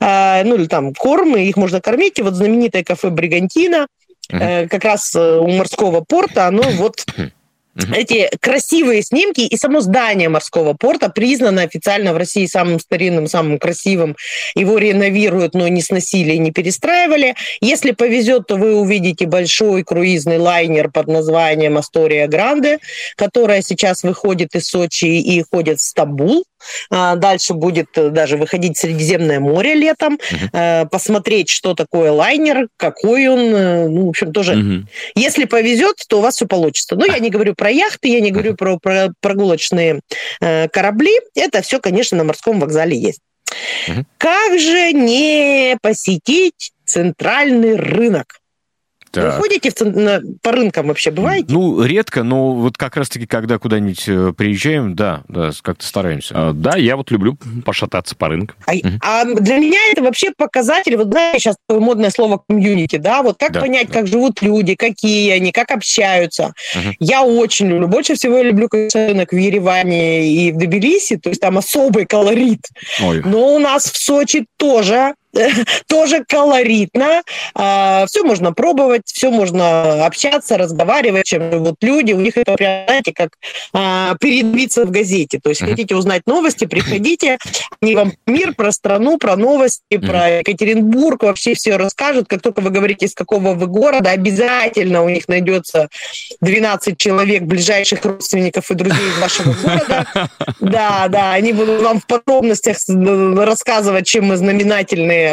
а, 0.00 0.44
ну 0.44 0.56
или 0.56 0.66
там 0.66 0.92
кормы, 0.94 1.46
их 1.46 1.56
можно 1.56 1.80
кормить. 1.80 2.18
И 2.18 2.22
вот 2.22 2.34
знаменитое 2.34 2.84
кафе 2.84 3.08
«Бригантина», 3.08 3.86
э, 4.30 4.68
как 4.68 4.84
раз 4.84 5.14
э, 5.14 5.38
у 5.38 5.48
морского 5.48 6.04
порта, 6.06 6.46
оно 6.46 6.62
вот 6.72 7.04
эти 7.94 8.28
красивые 8.40 9.02
снимки 9.02 9.42
и 9.42 9.56
само 9.56 9.80
здание 9.80 10.28
морского 10.28 10.74
порта 10.74 11.08
признано 11.08 11.62
официально 11.62 12.12
в 12.12 12.16
России 12.16 12.46
самым 12.46 12.80
старинным, 12.80 13.26
самым 13.26 13.58
красивым. 13.58 14.16
Его 14.54 14.78
реновируют, 14.78 15.54
но 15.54 15.68
не 15.68 15.82
сносили 15.82 16.32
и 16.32 16.38
не 16.38 16.50
перестраивали. 16.50 17.34
Если 17.60 17.92
повезет, 17.92 18.46
то 18.46 18.56
вы 18.56 18.76
увидите 18.76 19.26
большой 19.26 19.84
круизный 19.84 20.38
лайнер 20.38 20.90
под 20.90 21.08
названием 21.08 21.78
«Астория 21.78 22.26
Гранде», 22.26 22.78
которая 23.16 23.62
сейчас 23.62 24.02
выходит 24.02 24.54
из 24.54 24.68
Сочи 24.68 25.06
и 25.06 25.42
ходит 25.42 25.78
в 25.78 25.82
Стамбул. 25.82 26.44
А, 26.90 27.16
дальше 27.16 27.54
будет 27.54 27.88
э, 27.96 28.10
даже 28.10 28.36
выходить 28.36 28.76
Средиземное 28.76 29.40
море 29.40 29.74
летом, 29.74 30.14
угу. 30.14 30.88
посмотреть, 30.90 31.48
что 31.48 31.74
такое 31.74 32.12
лайнер, 32.12 32.68
какой 32.76 33.28
он. 33.28 33.38
Э, 33.38 33.88
ну, 33.88 34.06
в 34.06 34.08
общем, 34.10 34.32
тоже. 34.32 34.56
Угу. 34.56 34.88
Если 35.14 35.44
повезет, 35.44 35.96
то 36.08 36.18
у 36.18 36.20
вас 36.20 36.36
все 36.36 36.46
получится. 36.46 36.96
Но 36.96 37.06
я 37.06 37.18
не 37.18 37.30
говорю 37.30 37.54
про 37.54 37.70
яхты, 37.70 38.08
я 38.08 38.20
не 38.20 38.30
говорю 38.30 38.54
про, 38.54 38.78
про 38.78 39.08
прогулочные 39.20 40.00
корабли. 40.40 41.12
Это 41.34 41.62
все, 41.62 41.80
конечно, 41.80 42.16
на 42.18 42.24
морском 42.24 42.60
вокзале 42.60 42.96
есть. 42.96 43.20
Угу. 43.88 44.04
Как 44.18 44.58
же 44.58 44.92
не 44.92 45.76
посетить 45.82 46.72
центральный 46.84 47.76
рынок? 47.76 48.40
Так. 49.10 49.24
Вы 49.24 49.42
ходите 49.42 49.70
в, 49.70 49.80
на, 49.84 50.20
по 50.42 50.52
рынкам 50.52 50.88
вообще, 50.88 51.10
бываете? 51.10 51.46
Ну, 51.48 51.82
редко, 51.82 52.22
но 52.22 52.54
вот 52.54 52.76
как 52.76 52.96
раз-таки, 52.96 53.26
когда 53.26 53.58
куда-нибудь 53.58 54.04
э, 54.06 54.32
приезжаем, 54.36 54.94
да, 54.94 55.22
да, 55.28 55.50
как-то 55.62 55.86
стараемся. 55.86 56.34
А, 56.36 56.52
да, 56.52 56.76
я 56.76 56.96
вот 56.96 57.10
люблю 57.10 57.38
пошататься 57.64 58.14
по 58.14 58.28
рынкам. 58.28 58.56
А, 58.66 58.72
угу. 58.74 58.88
а 59.00 59.24
для 59.24 59.58
меня 59.58 59.78
это 59.90 60.02
вообще 60.02 60.32
показатель, 60.36 60.96
вот 60.96 61.08
знаете, 61.08 61.38
сейчас 61.38 61.56
модное 61.68 62.10
слово 62.10 62.42
комьюнити, 62.46 62.96
да, 62.96 63.22
вот 63.22 63.38
как 63.38 63.52
да, 63.52 63.60
понять, 63.60 63.88
да. 63.88 63.94
как 63.94 64.06
живут 64.06 64.42
люди, 64.42 64.74
какие 64.74 65.30
они, 65.30 65.52
как 65.52 65.70
общаются. 65.70 66.52
Угу. 66.74 66.94
Я 67.00 67.22
очень 67.22 67.68
люблю, 67.68 67.88
больше 67.88 68.14
всего 68.14 68.36
я 68.38 68.42
люблю 68.44 68.68
рынок 68.70 69.32
в 69.32 69.36
Ереване 69.36 70.28
и 70.28 70.52
в 70.52 70.58
Тбилиси, 70.58 71.16
то 71.16 71.30
есть 71.30 71.40
там 71.40 71.58
особый 71.58 72.06
колорит. 72.06 72.68
Ой. 73.02 73.22
Но 73.24 73.54
у 73.54 73.58
нас 73.58 73.90
в 73.90 73.96
Сочи 73.96 74.46
тоже 74.56 75.14
тоже 75.86 76.24
колоритно. 76.26 77.22
А, 77.54 78.06
все 78.06 78.24
можно 78.24 78.52
пробовать, 78.52 79.02
все 79.06 79.30
можно 79.30 80.06
общаться, 80.06 80.56
разговаривать, 80.56 81.26
чем 81.26 81.50
живут 81.52 81.76
люди. 81.80 82.12
У 82.12 82.20
них 82.20 82.36
это, 82.36 82.56
знаете, 82.56 83.12
как 83.14 83.30
а, 83.72 84.14
передвиться 84.20 84.84
в 84.84 84.90
газете. 84.90 85.40
То 85.42 85.50
есть 85.50 85.62
хотите 85.62 85.94
узнать 85.94 86.22
новости, 86.26 86.66
приходите, 86.66 87.38
они 87.80 87.94
вам 87.94 88.12
мир 88.26 88.54
про 88.54 88.72
страну, 88.72 89.18
про 89.18 89.36
новости, 89.36 89.98
про 89.98 90.38
Екатеринбург, 90.38 91.22
вообще 91.22 91.54
все 91.54 91.76
расскажут. 91.76 92.28
Как 92.28 92.42
только 92.42 92.60
вы 92.60 92.70
говорите, 92.70 93.06
из 93.06 93.14
какого 93.14 93.54
вы 93.54 93.66
города, 93.66 94.10
обязательно 94.10 95.02
у 95.02 95.08
них 95.08 95.28
найдется 95.28 95.88
12 96.40 96.96
человек, 96.98 97.42
ближайших 97.42 98.04
родственников 98.04 98.70
и 98.70 98.74
друзей 98.74 99.08
из 99.08 99.18
вашего 99.18 99.52
города. 99.62 100.06
Да, 100.60 101.08
да, 101.08 101.32
они 101.32 101.52
будут 101.52 101.82
вам 101.82 102.00
в 102.00 102.06
подробностях 102.06 102.76
рассказывать, 102.88 104.06
чем 104.06 104.26
мы 104.26 104.36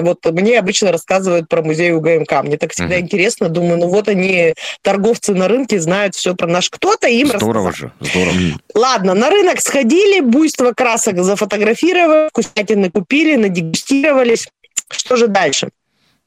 вот 0.01 0.25
мне 0.25 0.59
обычно 0.59 0.91
рассказывают 0.91 1.47
про 1.49 1.61
музей 1.61 1.91
УГМК. 1.91 2.43
Мне 2.43 2.57
так 2.57 2.71
всегда 2.71 2.95
uh-huh. 2.95 3.01
интересно. 3.01 3.49
Думаю, 3.49 3.79
ну 3.79 3.87
вот 3.87 4.07
они, 4.07 4.53
торговцы 4.81 5.33
на 5.33 5.47
рынке, 5.47 5.79
знают 5.79 6.15
все 6.15 6.35
про 6.35 6.47
наш 6.47 6.69
кто-то, 6.69 7.07
им 7.07 7.27
Здорово 7.27 7.73
же, 7.73 7.91
здорово. 7.99 8.35
Ладно, 8.73 9.13
на 9.13 9.29
рынок 9.29 9.61
сходили, 9.61 10.19
буйство 10.19 10.73
красок 10.73 11.21
зафотографировали, 11.21 12.29
вкуснятины 12.29 12.89
купили, 12.89 13.35
надегустировались. 13.35 14.47
Что 14.89 15.15
же 15.15 15.27
дальше? 15.27 15.69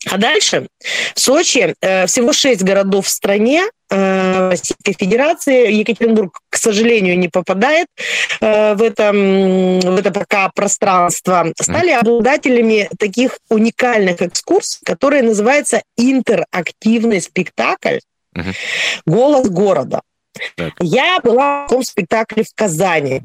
А 0.07 0.17
дальше 0.17 0.69
в 1.15 1.21
Сочи 1.21 1.75
э, 1.81 2.07
всего 2.07 2.33
шесть 2.33 2.63
городов 2.63 3.07
в 3.07 3.11
стране 3.11 3.65
Российской 4.49 4.93
Федерации. 4.93 5.73
Екатеринбург, 5.73 6.41
к 6.51 6.57
сожалению, 6.57 7.19
не 7.19 7.29
попадает 7.29 7.89
э, 8.41 8.75
в, 8.75 8.83
это, 8.83 9.13
в 9.13 9.99
это 9.99 10.11
пока 10.11 10.51
пространство. 10.55 11.53
Стали 11.61 11.91
обладателями 11.91 12.89
таких 12.99 13.39
уникальных 13.49 14.23
экскурсий, 14.23 14.81
которые 14.85 15.23
называются 15.23 15.83
интерактивный 15.97 17.21
спектакль 17.21 17.99
«Голос 19.07 19.49
города». 19.49 20.01
Так. 20.57 20.75
Я 20.81 21.19
была 21.23 21.67
в 21.67 21.71
том 21.71 21.83
спектакле 21.83 22.45
в 22.45 22.55
Казани. 22.55 23.23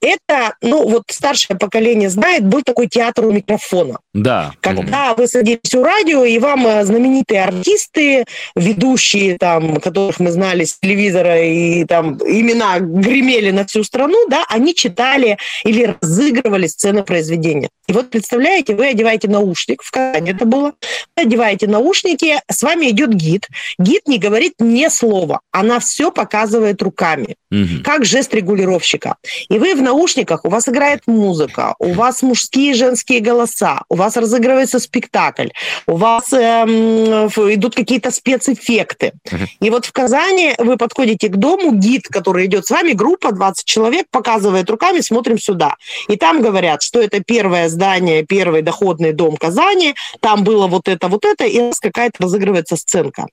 Это, 0.00 0.54
ну, 0.62 0.88
вот 0.88 1.04
старшее 1.10 1.56
поколение 1.56 2.10
знает, 2.10 2.46
был 2.46 2.62
такой 2.62 2.88
театр 2.88 3.26
у 3.26 3.32
микрофона. 3.32 3.98
Да. 4.14 4.52
Когда 4.60 5.14
вы 5.14 5.26
садились 5.26 5.74
у 5.74 5.82
радио, 5.82 6.24
и 6.24 6.38
вам 6.38 6.66
э, 6.66 6.84
знаменитые 6.84 7.44
артисты, 7.44 8.24
ведущие, 8.56 9.36
там, 9.38 9.80
которых 9.80 10.20
мы 10.20 10.30
знали 10.30 10.64
с 10.64 10.78
телевизора, 10.78 11.42
и 11.42 11.84
там 11.84 12.18
имена 12.18 12.78
гремели 12.80 13.50
на 13.50 13.64
всю 13.66 13.84
страну, 13.84 14.26
да, 14.28 14.44
они 14.48 14.74
читали 14.74 15.38
или 15.64 15.96
разыгрывали 16.00 16.66
сцены 16.66 17.02
произведения. 17.02 17.68
И 17.86 17.92
вот 17.92 18.10
представляете, 18.10 18.74
вы 18.74 18.88
одеваете 18.88 19.28
наушник, 19.28 19.82
в 19.82 19.90
Казани 19.90 20.32
это 20.32 20.44
было, 20.44 20.74
вы 21.16 21.22
одеваете 21.22 21.66
наушники, 21.66 22.40
с 22.50 22.62
вами 22.62 22.90
идет 22.90 23.14
гид. 23.14 23.48
Гид 23.78 24.06
не 24.06 24.18
говорит 24.18 24.54
ни 24.58 24.88
слова, 24.88 25.40
она 25.52 25.80
все 25.80 26.10
показывает 26.10 26.82
руками, 26.82 27.36
угу. 27.50 27.82
как 27.82 28.04
жест 28.04 28.34
регулировщика. 28.34 29.16
И 29.48 29.57
вы 29.58 29.74
в 29.74 29.82
наушниках, 29.82 30.44
у 30.44 30.48
вас 30.48 30.68
играет 30.68 31.02
музыка, 31.06 31.74
у 31.78 31.92
вас 31.92 32.22
мужские 32.22 32.72
и 32.72 32.74
женские 32.74 33.20
голоса, 33.20 33.82
у 33.88 33.96
вас 33.96 34.16
разыгрывается 34.16 34.78
спектакль, 34.78 35.48
у 35.86 35.96
вас 35.96 36.32
эм, 36.32 37.28
идут 37.54 37.74
какие-то 37.74 38.10
спецэффекты. 38.10 39.12
И 39.60 39.70
вот 39.70 39.86
в 39.86 39.92
Казани 39.92 40.54
вы 40.58 40.76
подходите 40.76 41.28
к 41.28 41.36
дому, 41.36 41.72
гид, 41.72 42.08
который 42.08 42.46
идет 42.46 42.66
с 42.66 42.70
вами, 42.70 42.92
группа 42.92 43.32
20 43.32 43.64
человек, 43.64 44.06
показывает 44.10 44.68
руками, 44.70 45.00
смотрим 45.00 45.38
сюда. 45.38 45.76
И 46.08 46.16
там 46.16 46.42
говорят, 46.42 46.82
что 46.82 47.00
это 47.00 47.20
первое 47.20 47.68
здание, 47.68 48.24
первый 48.24 48.62
доходный 48.62 49.12
дом 49.12 49.36
Казани, 49.36 49.94
там 50.20 50.44
было 50.44 50.66
вот 50.66 50.88
это, 50.88 51.08
вот 51.08 51.24
это, 51.24 51.44
и 51.44 51.58
раз 51.58 51.80
какая-то 51.80 52.22
разыгрывается 52.24 52.76
сценка. 52.76 53.26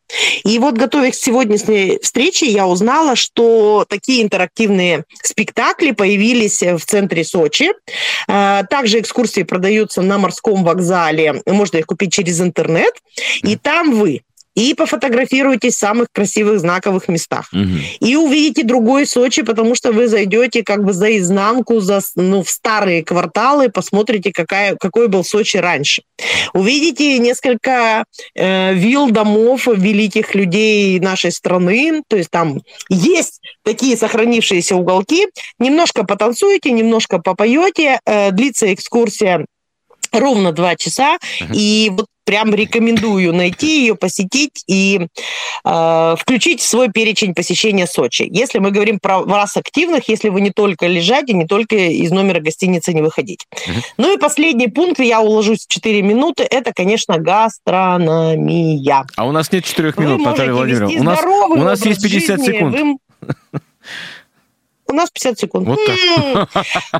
И 0.43 0.59
вот, 0.59 0.75
готовясь 0.75 1.17
к 1.17 1.23
сегодняшней 1.23 1.99
встрече, 2.01 2.45
я 2.45 2.67
узнала, 2.67 3.15
что 3.15 3.85
такие 3.87 4.23
интерактивные 4.23 5.05
спектакли 5.23 5.91
появились 5.91 6.14
в 6.77 6.85
центре 6.85 7.23
Сочи. 7.23 7.71
А, 8.27 8.63
также 8.63 8.99
экскурсии 8.99 9.43
продаются 9.43 10.01
на 10.01 10.17
морском 10.17 10.63
вокзале, 10.63 11.41
можно 11.45 11.77
их 11.77 11.85
купить 11.85 12.13
через 12.13 12.41
интернет, 12.41 12.93
и 13.43 13.55
там 13.55 13.95
вы 13.95 14.21
и 14.55 14.73
пофотографируйтесь 14.73 15.75
в 15.75 15.79
самых 15.79 16.07
красивых 16.11 16.59
знаковых 16.59 17.07
местах. 17.07 17.49
Угу. 17.51 17.69
И 17.99 18.15
увидите 18.15 18.63
другой 18.63 19.05
Сочи, 19.05 19.41
потому 19.43 19.75
что 19.75 19.91
вы 19.91 20.07
зайдете 20.07 20.63
как 20.63 20.83
бы 20.83 20.93
за 20.93 21.17
изнанку, 21.17 21.81
за, 21.81 21.99
ну, 22.15 22.43
в 22.43 22.49
старые 22.49 23.03
кварталы, 23.03 23.69
посмотрите, 23.69 24.31
какая, 24.31 24.75
какой 24.77 25.07
был 25.07 25.23
Сочи 25.23 25.57
раньше. 25.57 26.03
Увидите 26.53 27.19
несколько 27.19 28.05
э, 28.33 28.73
вилл, 28.73 29.11
домов 29.11 29.67
великих 29.67 30.33
людей 30.35 30.99
нашей 30.99 31.31
страны, 31.31 32.01
то 32.07 32.15
есть 32.15 32.31
там 32.31 32.61
есть 32.89 33.41
такие 33.63 33.97
сохранившиеся 33.97 34.75
уголки. 34.75 35.27
Немножко 35.59 36.05
потанцуете, 36.05 36.71
немножко 36.71 37.19
попоете, 37.19 37.99
э, 38.05 38.31
длится 38.31 38.73
экскурсия 38.73 39.45
ровно 40.11 40.53
два 40.53 40.75
часа, 40.75 41.17
uh-huh. 41.41 41.53
и 41.53 41.89
вот 41.91 42.07
прям 42.25 42.53
рекомендую 42.53 43.33
найти 43.33 43.81
ее, 43.81 43.95
посетить 43.95 44.63
и 44.67 45.07
э, 45.63 46.15
включить 46.19 46.61
в 46.61 46.65
свой 46.65 46.89
перечень 46.89 47.33
посещения 47.33 47.87
Сочи. 47.87 48.27
Если 48.29 48.59
мы 48.59 48.71
говорим 48.71 48.99
про 48.99 49.19
вас 49.21 49.55
активных, 49.55 50.09
если 50.09 50.29
вы 50.29 50.41
не 50.41 50.51
только 50.51 50.87
лежать 50.87 51.29
и 51.29 51.33
не 51.33 51.45
только 51.45 51.75
из 51.75 52.11
номера 52.11 52.39
гостиницы 52.39 52.93
не 52.93 53.01
выходить. 53.01 53.47
Uh-huh. 53.51 53.83
Ну 53.97 54.13
и 54.15 54.17
последний 54.17 54.67
пункт, 54.67 54.99
я 54.99 55.21
уложусь 55.21 55.65
в 55.65 55.67
4 55.67 56.01
минуты, 56.01 56.43
это, 56.43 56.73
конечно, 56.73 57.17
гастрономия. 57.17 59.05
А 59.15 59.27
у 59.27 59.31
нас 59.31 59.51
нет 59.51 59.63
4 59.63 59.93
минут, 59.97 60.21
Наталья 60.21 60.53
Владимировна. 60.53 60.99
У 60.99 61.03
нас, 61.03 61.23
у 61.23 61.55
нас 61.55 61.85
есть 61.85 62.01
50 62.01 62.39
жизни, 62.39 62.51
секунд. 62.51 62.75
Вы... 62.79 62.97
нас 64.95 65.09
50 65.11 65.39
секунд. 65.39 65.67
Вот 65.67 65.79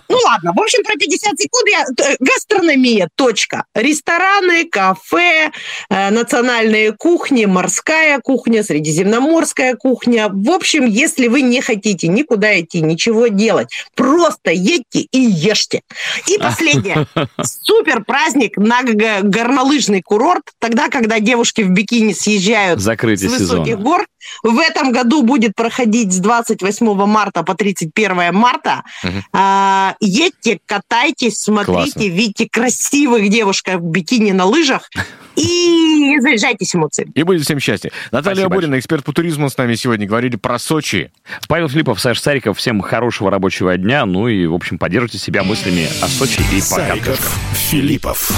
ну 0.10 0.17
ладно, 0.25 0.53
в 0.55 0.62
общем, 0.62 0.84
про 0.84 0.95
50 0.95 1.39
секунд 1.39 1.67
я... 1.69 1.86
Гастрономия, 2.19 3.10
точка. 3.15 3.65
Рестораны, 3.73 4.65
кафе, 4.65 5.51
э, 5.89 6.10
национальные 6.12 6.93
кухни, 6.93 7.45
морская 7.45 8.19
кухня, 8.19 8.63
средиземноморская 8.63 9.75
кухня. 9.75 10.29
В 10.29 10.51
общем, 10.51 10.86
если 10.86 11.27
вы 11.27 11.41
не 11.41 11.62
хотите 11.62 12.08
никуда 12.08 12.60
идти, 12.60 12.81
ничего 12.81 13.27
делать, 13.27 13.69
просто 13.95 14.51
едьте 14.51 15.08
и 15.12 15.19
ешьте. 15.19 15.81
И 16.27 16.38
последнее. 16.38 17.08
Супер 17.43 18.03
праздник 18.03 18.58
на 18.58 18.81
горнолыжный 18.84 20.01
курорт. 20.01 20.43
Тогда, 20.60 20.89
когда 20.89 21.19
девушки 21.19 21.62
в 21.62 21.69
бикини 21.69 22.13
съезжают 22.13 22.79
Закрытие 22.79 23.29
с 23.29 23.34
высоких 23.34 23.65
сезона. 23.65 23.84
гор, 23.84 24.08
в 24.43 24.59
этом 24.59 24.91
году 24.91 25.23
будет 25.23 25.55
проходить 25.55 26.13
с 26.13 26.19
28 26.19 27.05
марта 27.05 27.43
по 27.43 27.55
31 27.55 28.33
марта. 28.33 28.83
Угу. 29.03 29.13
А, 29.33 29.95
едьте, 29.99 30.59
катайтесь, 30.65 31.39
смотрите, 31.39 31.71
Классно. 31.71 31.99
видите 31.99 32.47
красивых 32.49 33.29
девушек 33.29 33.75
в 33.75 33.83
бикини 33.89 34.31
на 34.31 34.45
лыжах 34.45 34.89
и 35.35 36.15
заряжайтесь 36.19 36.75
эмоциями. 36.75 37.11
И 37.15 37.23
будет 37.23 37.43
всем 37.43 37.59
счастья. 37.59 37.91
Наталья 38.11 38.35
Спасибо 38.35 38.55
Борина, 38.55 38.79
эксперт 38.79 39.03
по 39.03 39.13
туризму, 39.13 39.49
с 39.49 39.57
нами 39.57 39.75
сегодня 39.75 40.07
говорили 40.07 40.35
про 40.35 40.59
Сочи. 40.59 41.11
Павел 41.47 41.69
Филиппов, 41.69 41.99
Саша 41.99 42.21
Сариков, 42.21 42.57
всем 42.57 42.81
хорошего 42.81 43.31
рабочего 43.31 43.77
дня. 43.77 44.05
Ну 44.05 44.27
и, 44.27 44.45
в 44.45 44.53
общем, 44.53 44.77
поддержите 44.77 45.17
себя 45.17 45.43
мыслями 45.43 45.88
о 46.01 46.07
Сочи 46.07 46.41
и 46.53 46.61
Сариков, 46.61 47.19
Филиппов. 47.53 48.31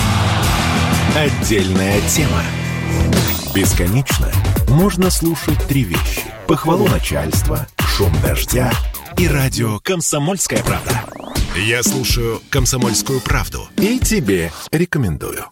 Отдельная 1.16 2.02
тема. 2.02 2.44
Бесконечно 3.54 4.32
можно 4.78 5.10
слушать 5.10 5.58
три 5.68 5.84
вещи. 5.84 6.22
Похвалу 6.48 6.88
начальства, 6.88 7.66
шум 7.80 8.14
дождя 8.22 8.72
и 9.18 9.28
радио 9.28 9.80
«Комсомольская 9.80 10.62
правда». 10.62 11.04
Я 11.56 11.82
слушаю 11.82 12.44
«Комсомольскую 12.52 13.20
правду» 13.20 13.68
и 13.76 13.98
тебе 13.98 14.52
рекомендую. 14.72 15.46